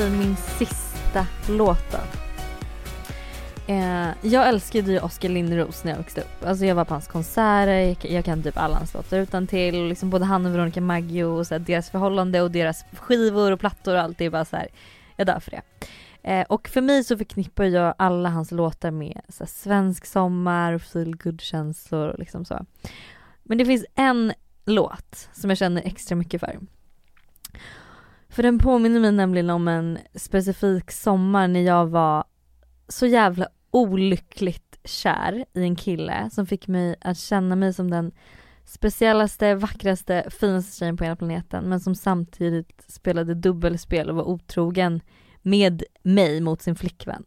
Okej, 0.00 0.10
min 0.10 0.36
sista 0.36 1.26
låt. 1.48 1.94
Eh, 3.66 4.08
jag 4.22 4.48
älskade 4.48 4.92
ju 4.92 5.00
Oskar 5.00 5.28
Lindros 5.28 5.84
när 5.84 5.92
jag 5.92 5.98
växte 5.98 6.20
upp. 6.20 6.44
Alltså 6.44 6.64
jag 6.64 6.74
var 6.74 6.84
på 6.84 6.94
hans 6.94 7.08
konserter, 7.08 7.66
jag, 7.66 7.96
jag 8.00 8.24
kan 8.24 8.42
typ 8.42 8.58
alla 8.58 8.76
hans 8.76 8.94
låtar 8.94 9.18
utan 9.18 9.46
till 9.46 9.84
liksom 9.84 10.10
både 10.10 10.24
han 10.24 10.46
och 10.46 10.54
Veronica 10.54 10.80
Maggio 10.80 11.24
och 11.24 11.46
så 11.46 11.54
här, 11.54 11.58
deras 11.58 11.90
förhållande 11.90 12.42
och 12.42 12.50
deras 12.50 12.84
skivor 12.92 13.52
och 13.52 13.60
plattor 13.60 13.94
och 13.94 14.00
allt. 14.00 14.18
Det 14.18 14.24
är 14.24 14.30
bara 14.30 14.44
så 14.44 14.56
här, 14.56 14.68
jag 15.16 15.26
dör 15.26 15.40
för 15.40 15.50
det. 15.50 15.62
Eh, 16.22 16.46
och 16.48 16.68
för 16.68 16.80
mig 16.80 17.04
så 17.04 17.16
förknippar 17.16 17.64
jag 17.64 17.94
alla 17.98 18.28
hans 18.28 18.50
låtar 18.50 18.90
med 18.90 19.20
så 19.28 19.44
här, 19.44 19.48
svensk 19.48 20.06
sommar 20.06 20.72
och 20.72 20.82
feel 20.82 21.16
good 21.16 21.40
känslor 21.40 22.08
och 22.08 22.18
liksom 22.18 22.44
så. 22.44 22.66
Men 23.42 23.58
det 23.58 23.64
finns 23.64 23.84
en 23.94 24.32
låt 24.64 25.28
som 25.32 25.50
jag 25.50 25.58
känner 25.58 25.82
extra 25.82 26.16
mycket 26.16 26.40
för. 26.40 26.58
För 28.30 28.42
den 28.42 28.58
påminner 28.58 29.00
mig 29.00 29.12
nämligen 29.12 29.50
om 29.50 29.68
en 29.68 29.98
specifik 30.14 30.90
sommar 30.90 31.48
när 31.48 31.60
jag 31.60 31.86
var 31.86 32.24
så 32.88 33.06
jävla 33.06 33.48
olyckligt 33.70 34.78
kär 34.84 35.44
i 35.52 35.62
en 35.62 35.76
kille 35.76 36.30
som 36.32 36.46
fick 36.46 36.68
mig 36.68 36.96
att 37.00 37.18
känna 37.18 37.56
mig 37.56 37.74
som 37.74 37.90
den 37.90 38.12
speciellaste, 38.64 39.54
vackraste, 39.54 40.26
finaste 40.30 40.76
tjejen 40.76 40.96
på 40.96 41.04
hela 41.04 41.16
planeten 41.16 41.68
men 41.68 41.80
som 41.80 41.94
samtidigt 41.94 42.84
spelade 42.88 43.34
dubbelspel 43.34 44.10
och 44.10 44.16
var 44.16 44.28
otrogen 44.28 45.00
med 45.42 45.82
mig 46.02 46.40
mot 46.40 46.62
sin 46.62 46.76
flickvän. 46.76 47.24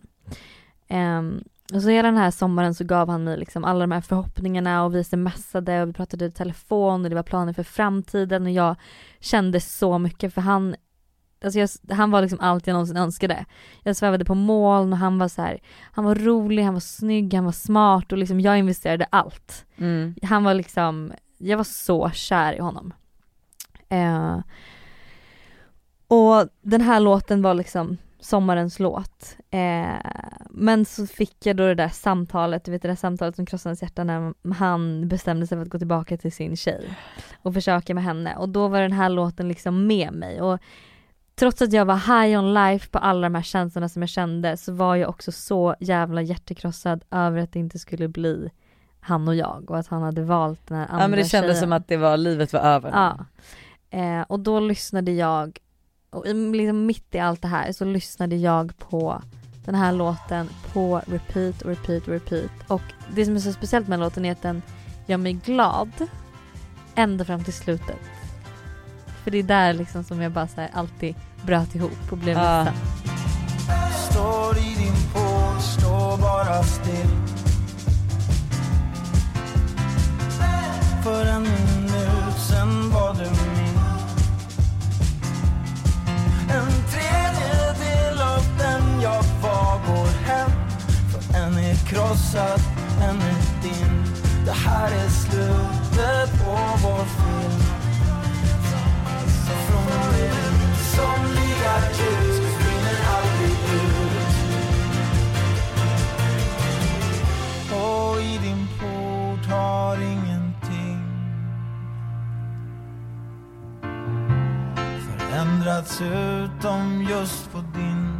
Um, 0.89 1.43
och 1.73 1.81
så 1.81 1.89
hela 1.89 2.07
den 2.07 2.17
här 2.17 2.31
sommaren 2.31 2.73
så 2.73 2.83
gav 2.83 3.09
han 3.09 3.23
mig 3.23 3.37
liksom 3.37 3.63
alla 3.63 3.79
de 3.79 3.91
här 3.91 4.01
förhoppningarna 4.01 4.83
och 4.83 4.95
vi 4.95 5.03
smsade 5.03 5.81
och 5.81 5.89
vi 5.89 5.93
pratade 5.93 6.25
i 6.25 6.31
telefon 6.31 7.03
och 7.03 7.09
det 7.09 7.15
var 7.15 7.23
planer 7.23 7.53
för 7.53 7.63
framtiden 7.63 8.43
och 8.43 8.51
jag 8.51 8.75
kände 9.19 9.59
så 9.59 9.97
mycket 9.97 10.33
för 10.33 10.41
han 10.41 10.75
Alltså 11.43 11.59
jag, 11.59 11.69
han 11.95 12.11
var 12.11 12.21
liksom 12.21 12.39
allt 12.41 12.67
jag 12.67 12.73
någonsin 12.73 12.97
önskade. 12.97 13.45
Jag 13.83 13.95
svävade 13.95 14.25
på 14.25 14.35
moln 14.35 14.93
och 14.93 14.99
han 14.99 15.19
var 15.19 15.27
så 15.27 15.41
här, 15.41 15.59
han 15.91 16.05
var 16.05 16.15
rolig, 16.15 16.63
han 16.63 16.73
var 16.73 16.81
snygg, 16.81 17.33
han 17.33 17.45
var 17.45 17.51
smart 17.51 18.11
och 18.11 18.17
liksom 18.17 18.39
jag 18.39 18.57
investerade 18.57 19.05
allt. 19.09 19.65
Mm. 19.77 20.15
Han 20.23 20.43
var 20.43 20.53
liksom, 20.53 21.13
jag 21.37 21.57
var 21.57 21.63
så 21.63 22.09
kär 22.09 22.53
i 22.53 22.59
honom. 22.59 22.93
Eh, 23.89 24.39
och 26.07 26.47
den 26.61 26.81
här 26.81 26.99
låten 26.99 27.41
var 27.41 27.53
liksom 27.53 27.97
sommarens 28.19 28.79
låt. 28.79 29.37
Eh, 29.49 30.11
men 30.49 30.85
så 30.85 31.07
fick 31.07 31.45
jag 31.45 31.55
då 31.55 31.67
det 31.67 31.75
där 31.75 31.89
samtalet, 31.89 32.63
du 32.63 32.71
vet 32.71 32.81
det 32.81 32.87
där 32.87 32.95
samtalet 32.95 33.35
som 33.35 33.45
krossade 33.45 33.69
hans 33.69 33.81
hjärta 33.81 34.03
när 34.03 34.33
han 34.53 35.07
bestämde 35.07 35.47
sig 35.47 35.57
för 35.57 35.61
att 35.61 35.69
gå 35.69 35.77
tillbaka 35.77 36.17
till 36.17 36.31
sin 36.31 36.57
tjej 36.57 36.97
och 37.41 37.53
försöka 37.53 37.93
med 37.93 38.03
henne 38.03 38.35
och 38.35 38.49
då 38.49 38.67
var 38.67 38.81
den 38.81 38.91
här 38.91 39.09
låten 39.09 39.47
liksom 39.47 39.87
med 39.87 40.13
mig 40.13 40.41
och 40.41 40.59
trots 41.35 41.61
att 41.61 41.73
jag 41.73 41.85
var 41.85 41.95
high 41.95 42.39
on 42.39 42.53
life 42.53 42.89
på 42.89 42.97
alla 42.97 43.21
de 43.21 43.35
här 43.35 43.43
känslorna 43.43 43.89
som 43.89 44.01
jag 44.01 44.09
kände 44.09 44.57
så 44.57 44.73
var 44.73 44.95
jag 44.95 45.09
också 45.09 45.31
så 45.31 45.75
jävla 45.79 46.21
hjärtekrossad 46.21 47.03
över 47.11 47.37
att 47.39 47.51
det 47.51 47.59
inte 47.59 47.79
skulle 47.79 48.07
bli 48.07 48.49
han 48.99 49.27
och 49.27 49.35
jag 49.35 49.71
och 49.71 49.77
att 49.79 49.87
han 49.87 50.01
hade 50.01 50.23
valt 50.23 50.67
den 50.67 50.77
här 50.77 50.87
andra 50.89 51.03
Ja 51.03 51.07
men 51.07 51.19
det 51.19 51.25
kändes 51.25 51.51
tjejen. 51.51 51.61
som 51.61 51.73
att 51.73 51.87
det 51.87 51.97
var, 51.97 52.17
livet 52.17 52.53
var 52.53 52.59
över. 52.59 52.91
Ja. 52.91 53.25
Eh, 53.99 54.21
och 54.21 54.39
då 54.39 54.59
lyssnade 54.59 55.11
jag, 55.11 55.59
och 56.09 56.25
liksom 56.35 56.85
mitt 56.85 57.15
i 57.15 57.19
allt 57.19 57.41
det 57.41 57.47
här 57.47 57.71
så 57.71 57.85
lyssnade 57.85 58.35
jag 58.35 58.77
på 58.77 59.21
den 59.65 59.75
här 59.75 59.91
låten 59.91 60.49
på 60.73 61.01
repeat 61.07 61.61
och 61.61 61.69
repeat 61.69 62.07
och 62.07 62.13
repeat. 62.13 62.51
Och 62.67 62.81
det 63.15 63.25
som 63.25 63.35
är 63.35 63.39
så 63.39 63.53
speciellt 63.53 63.87
med 63.87 63.99
låten 63.99 64.25
är 64.25 64.31
att 64.31 64.41
den 64.41 64.61
gör 65.07 65.17
mig 65.17 65.33
glad 65.33 65.91
ända 66.95 67.25
fram 67.25 67.43
till 67.43 67.53
slutet. 67.53 67.99
För 69.23 69.31
det 69.31 69.37
är 69.37 69.43
där 69.43 69.73
liksom 69.73 70.03
som 70.03 70.21
jag 70.21 70.31
bara 70.31 70.47
så 70.47 70.61
här 70.61 70.69
alltid 70.73 71.15
bröt 71.45 71.75
ihop 71.75 72.11
och 72.11 72.17
blev 72.17 72.37
ledsen. 72.37 72.73
Står 74.11 74.57
i 74.57 74.75
din 74.77 75.13
port, 75.13 75.61
står 75.61 76.17
bara 76.17 76.63
still. 76.63 77.09
För 81.03 81.25
en 81.25 81.41
minut 81.41 82.37
sen 82.49 82.91
var 82.91 83.13
du 83.13 83.29
min. 83.29 83.79
En 86.49 86.71
tredjedel 86.91 88.21
av 88.21 88.43
den 88.57 89.01
jag 89.01 89.23
var 89.41 89.79
går 89.87 90.07
hem. 90.25 90.51
För 91.11 91.37
en 91.37 91.57
är 91.57 91.75
krossad, 91.75 92.61
en 93.01 93.15
är 93.15 93.63
din. 93.63 94.03
Det 94.45 94.51
här 94.51 94.91
är 94.91 95.09
slutet 95.09 96.45
på 96.45 96.57
vår 96.83 97.05
film 97.05 97.62
förändrats 115.33 116.01
utom 116.01 117.07
just 117.09 117.51
på 117.51 117.57
din. 117.57 118.19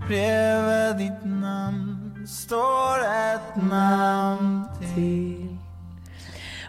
För 0.00 0.06
bredvid 0.08 0.96
ditt 0.96 1.24
namn 1.24 2.26
står 2.26 2.98
ett 2.98 3.62
namn 3.70 4.64
till. 4.94 5.43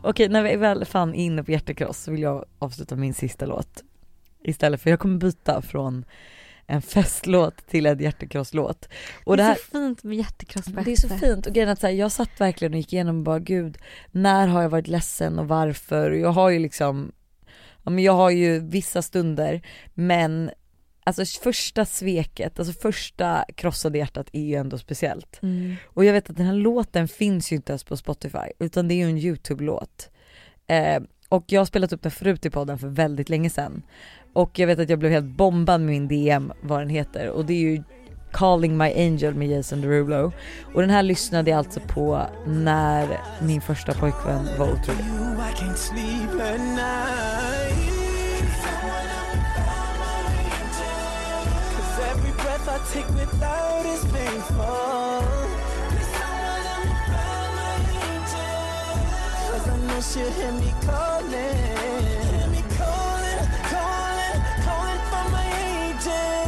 Okej 0.06 0.30
när 0.30 0.44
vi 0.44 0.56
väl 0.56 0.86
fan 0.86 1.16
är 1.16 1.26
inne 1.26 1.44
på 1.44 1.52
hjärtekross 1.52 2.04
så 2.04 2.12
vill 2.12 2.22
jag 2.22 2.46
avsluta 2.60 2.96
min 2.96 3.14
sista 3.14 3.46
låt. 3.46 3.84
Istället 4.44 4.82
för 4.82 4.90
jag 4.90 5.00
kommer 5.00 5.18
byta 5.18 5.62
från 5.62 6.06
en 6.68 6.82
festlåt 6.82 7.68
till 7.68 7.86
en 7.86 8.00
hjärtekrosslåt. 8.00 8.90
Och 9.24 9.38
det 9.38 9.44
det 9.44 9.46
är 9.46 9.48
här, 9.48 9.56
så 9.56 9.72
fint 9.72 10.04
med 10.04 10.18
hjärtekross 10.18 10.66
på 10.66 10.82
det 10.82 10.92
är 10.92 10.96
så 10.96 11.10
fint 11.10 11.46
och 11.46 11.54
grejen 11.54 11.70
är 11.70 11.74
att 11.74 11.80
så 11.80 11.88
här, 11.88 11.94
jag 11.94 12.12
satt 12.12 12.42
verkligen 12.42 12.74
och 12.74 12.78
gick 12.78 12.94
igenom 12.94 13.18
och 13.18 13.24
bara 13.24 13.40
gud, 13.40 13.78
när 14.12 14.48
har 14.48 14.62
jag 14.62 14.70
varit 14.70 14.88
ledsen 14.88 15.40
och 15.40 15.48
varför? 15.48 16.12
Och 16.12 16.18
jag 16.18 16.32
har 16.32 16.50
ju 16.50 16.60
liksom, 16.60 17.12
ja 17.84 17.92
men 17.92 18.04
jag 18.04 18.14
har 18.14 18.30
ju 18.30 18.60
vissa 18.60 19.02
stunder 19.02 19.62
men 19.94 20.52
alltså 21.06 21.26
första 21.44 21.86
sveket, 21.86 22.60
alltså 22.60 22.74
första 22.74 23.46
krossade 23.56 23.98
hjärtat 23.98 24.30
är 24.34 24.42
ju 24.42 24.56
ändå 24.56 24.78
speciellt. 24.78 25.40
Mm. 25.44 25.76
Och 25.86 26.06
jag 26.06 26.14
vet 26.14 26.30
att 26.30 26.38
den 26.38 26.46
här 26.46 26.54
låten 26.54 27.08
finns 27.08 27.52
ju 27.52 27.56
inte 27.56 27.72
ens 27.72 27.84
på 27.84 27.98
Spotify 27.98 28.48
utan 28.60 28.88
det 28.88 28.94
är 28.94 28.96
ju 28.96 29.10
en 29.10 29.18
YouTube-låt. 29.18 30.10
Eh, 30.68 31.04
och 31.30 31.44
jag 31.48 31.62
har 31.62 31.66
spelat 31.66 31.94
upp 31.94 32.02
den 32.02 32.12
förut 32.12 32.46
i 32.46 32.50
podden 32.50 32.80
för 32.80 32.88
väldigt 32.88 33.30
länge 33.30 33.50
sedan. 33.50 33.84
Och 34.34 34.60
jag 34.60 34.68
vet 34.68 34.80
att 34.80 34.90
jag 34.90 35.00
blev 35.00 35.12
helt 35.12 35.38
bombad 35.38 35.82
med 35.82 35.90
min 35.90 36.08
DM 36.08 36.54
vad 36.62 36.80
den 36.80 36.90
heter 36.90 37.30
och 37.30 37.46
det 37.46 37.54
är 37.54 37.62
ju 37.62 37.84
Calling 38.32 38.78
My 38.78 38.94
Angel 38.94 39.36
med 39.36 39.48
Jason 39.48 39.82
Derulo. 39.82 40.32
Och 40.74 40.82
den 40.82 40.90
här 40.90 41.04
lyssnade 41.04 41.50
jag 41.50 41.58
alltså 41.58 41.80
på 41.80 42.22
när 42.48 43.18
min 43.42 43.62
första 43.62 43.94
pojkvän 43.94 44.48
var 44.58 44.72
otrogen. 44.72 45.06
Take 52.94 53.10
without 53.10 53.86
is 53.86 54.04
painful. 54.06 55.24
Cause 59.52 59.68
I 59.68 59.78
know 59.88 60.02
she'll 60.02 60.32
hear 60.32 60.52
me 60.52 60.74
calling. 60.86 61.58
Hear 62.32 62.48
me 62.50 62.62
calling, 62.78 63.42
calling, 63.72 64.42
calling 64.66 65.02
for 65.12 65.26
my 65.32 65.46
angel. 65.72 66.46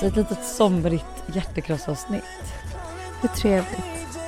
Så 0.00 0.06
ett 0.06 0.16
litet 0.16 0.44
somrigt 0.44 1.24
hjärtekrossavsnitt. 1.26 2.24
Hur 3.20 3.28
trevligt. 3.28 4.18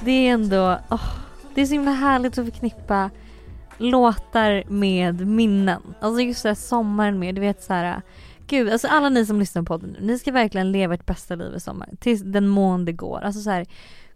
Det 0.00 0.10
är 0.28 0.32
ändå, 0.32 0.78
åh, 0.90 1.08
det 1.54 1.62
är 1.62 1.66
så 1.66 1.72
himla 1.72 1.90
härligt 1.92 2.38
att 2.38 2.44
förknippa 2.44 3.10
låtar 3.82 4.64
med 4.68 5.26
minnen. 5.26 5.82
Alltså 6.00 6.22
just 6.22 6.42
det 6.42 6.48
här 6.48 6.54
sommaren 6.54 7.18
med, 7.18 7.34
du 7.34 7.40
vet 7.40 7.62
så 7.62 7.72
här. 7.72 8.02
Gud, 8.46 8.72
alltså 8.72 8.88
alla 8.88 9.08
ni 9.08 9.26
som 9.26 9.38
lyssnar 9.38 9.62
på 9.62 9.66
podden 9.66 9.96
nu, 10.00 10.06
ni 10.06 10.18
ska 10.18 10.32
verkligen 10.32 10.72
leva 10.72 10.94
ert 10.94 11.06
bästa 11.06 11.34
liv 11.34 11.54
i 11.56 11.60
sommar. 11.60 11.88
Tills 12.00 12.22
den 12.22 12.48
mån 12.48 12.84
det 12.84 12.92
går. 12.92 13.20
Alltså 13.20 13.40
så 13.40 13.50
här, 13.50 13.66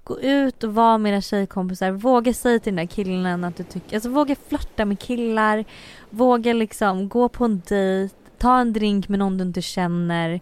gå 0.05 0.21
ut 0.21 0.65
och 0.65 0.75
vara 0.75 0.99
med 0.99 1.13
era 1.13 1.21
tjejkompisar. 1.21 1.91
Våga 1.91 2.35
säga 2.35 2.59
till 2.59 2.75
den 2.75 2.87
där 2.87 2.95
killen 2.95 3.45
att 3.45 3.57
du 3.57 3.63
tycker, 3.63 3.97
alltså 3.97 4.09
våga 4.09 4.37
flörta 4.49 4.85
med 4.85 4.99
killar. 4.99 5.65
Våga 6.11 6.53
liksom 6.53 7.09
gå 7.09 7.29
på 7.29 7.45
en 7.45 7.63
dejt, 7.69 8.15
ta 8.39 8.59
en 8.59 8.73
drink 8.73 9.09
med 9.09 9.19
någon 9.19 9.39
du 9.39 9.45
inte 9.45 9.63
känner 9.63 10.41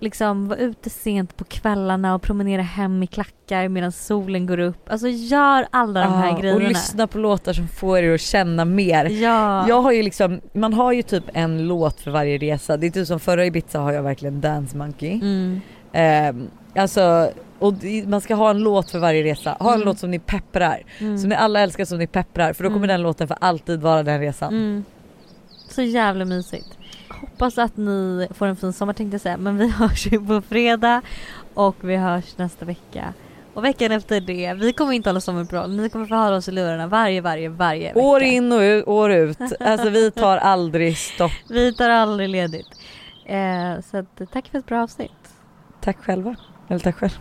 liksom 0.00 0.48
vara 0.48 0.58
ute 0.58 0.90
sent 0.90 1.36
på 1.36 1.44
kvällarna 1.44 2.14
och 2.14 2.22
promenera 2.22 2.62
hem 2.62 3.02
i 3.02 3.06
klackar 3.06 3.68
medan 3.68 3.92
solen 3.92 4.46
går 4.46 4.58
upp. 4.60 4.90
Alltså 4.90 5.08
gör 5.08 5.66
alla 5.70 6.00
de 6.00 6.12
här 6.12 6.28
Ja, 6.30 6.38
grejerna. 6.38 6.56
och 6.64 6.68
lyssna 6.68 7.06
på 7.06 7.18
låtar 7.18 7.52
som 7.52 7.68
får 7.68 7.98
er 7.98 8.14
att 8.14 8.20
känna 8.20 8.64
mer. 8.64 9.04
Ja. 9.04 9.68
Jag 9.68 9.80
har 9.82 9.92
ju 9.92 10.02
liksom, 10.02 10.40
man 10.52 10.72
har 10.72 10.92
ju 10.92 11.02
typ 11.02 11.24
en 11.32 11.68
låt 11.68 12.00
för 12.00 12.10
varje 12.10 12.38
resa. 12.38 12.76
Det 12.76 12.86
är 12.86 12.90
typ 12.90 13.06
som 13.06 13.20
förra 13.20 13.46
Ibiza 13.46 13.78
har 13.78 13.92
jag 13.92 14.02
verkligen 14.02 14.40
Dance 14.40 14.76
Monkey. 14.76 15.12
Mm. 15.14 15.60
Ehm, 15.92 16.48
alltså, 16.76 17.30
och 17.58 17.74
man 18.06 18.20
ska 18.20 18.34
ha 18.34 18.50
en 18.50 18.58
låt 18.58 18.90
för 18.90 18.98
varje 18.98 19.22
resa. 19.24 19.56
Ha 19.60 19.68
en 19.70 19.74
Mm. 19.74 19.86
låt 19.86 19.98
som 19.98 20.10
ni 20.10 20.18
pepprar. 20.18 20.82
Mm. 20.98 21.18
Som 21.18 21.28
ni 21.28 21.34
alla 21.34 21.60
älskar 21.60 21.84
som 21.84 21.98
ni 21.98 22.06
pepprar 22.06 22.52
för 22.52 22.64
då 22.64 22.70
kommer 22.70 22.78
Mm. 22.86 22.88
den 22.88 23.02
låten 23.02 23.28
för 23.28 23.36
alltid 23.40 23.80
vara 23.80 24.02
den 24.02 24.20
resan. 24.20 24.48
Mm. 24.54 24.84
Så 25.68 25.82
jävla 25.82 26.24
mysigt. 26.24 26.68
Hoppas 27.20 27.58
att 27.58 27.76
ni 27.76 28.28
får 28.30 28.46
en 28.46 28.56
fin 28.56 28.72
sommar 28.72 28.92
tänkte 28.92 29.14
jag 29.14 29.20
säga. 29.20 29.36
Men 29.36 29.58
vi 29.58 29.68
hörs 29.78 30.06
ju 30.06 30.26
på 30.26 30.42
fredag 30.42 31.02
och 31.54 31.76
vi 31.80 31.96
hörs 31.96 32.38
nästa 32.38 32.64
vecka. 32.64 33.14
Och 33.54 33.64
veckan 33.64 33.92
efter 33.92 34.20
det, 34.20 34.54
vi 34.54 34.72
kommer 34.72 34.92
inte 34.92 35.08
hålla 35.08 35.20
sommaruppehåll. 35.20 35.76
Ni 35.76 35.90
kommer 35.90 36.06
få 36.06 36.14
höra 36.14 36.36
oss 36.36 36.48
i 36.48 36.52
lurarna 36.52 36.86
varje, 36.86 37.20
varje, 37.20 37.48
varje 37.48 37.88
vecka. 37.88 38.06
År 38.06 38.22
in 38.22 38.52
och 38.52 38.60
ut, 38.60 38.88
år 38.88 39.12
ut. 39.12 39.38
Alltså 39.60 39.90
vi 39.90 40.10
tar 40.14 40.36
aldrig 40.36 40.98
stopp. 40.98 41.32
Vi 41.48 41.74
tar 41.74 41.90
aldrig 41.90 42.28
ledigt. 42.28 42.66
Eh, 43.26 43.80
så 43.90 43.96
att, 43.96 44.32
tack 44.32 44.48
för 44.48 44.58
ett 44.58 44.66
bra 44.66 44.82
avsnitt. 44.82 45.10
Tack 45.80 45.98
själva. 45.98 46.36
Eller 46.68 46.80
tack 46.80 46.96
själv. 46.96 47.18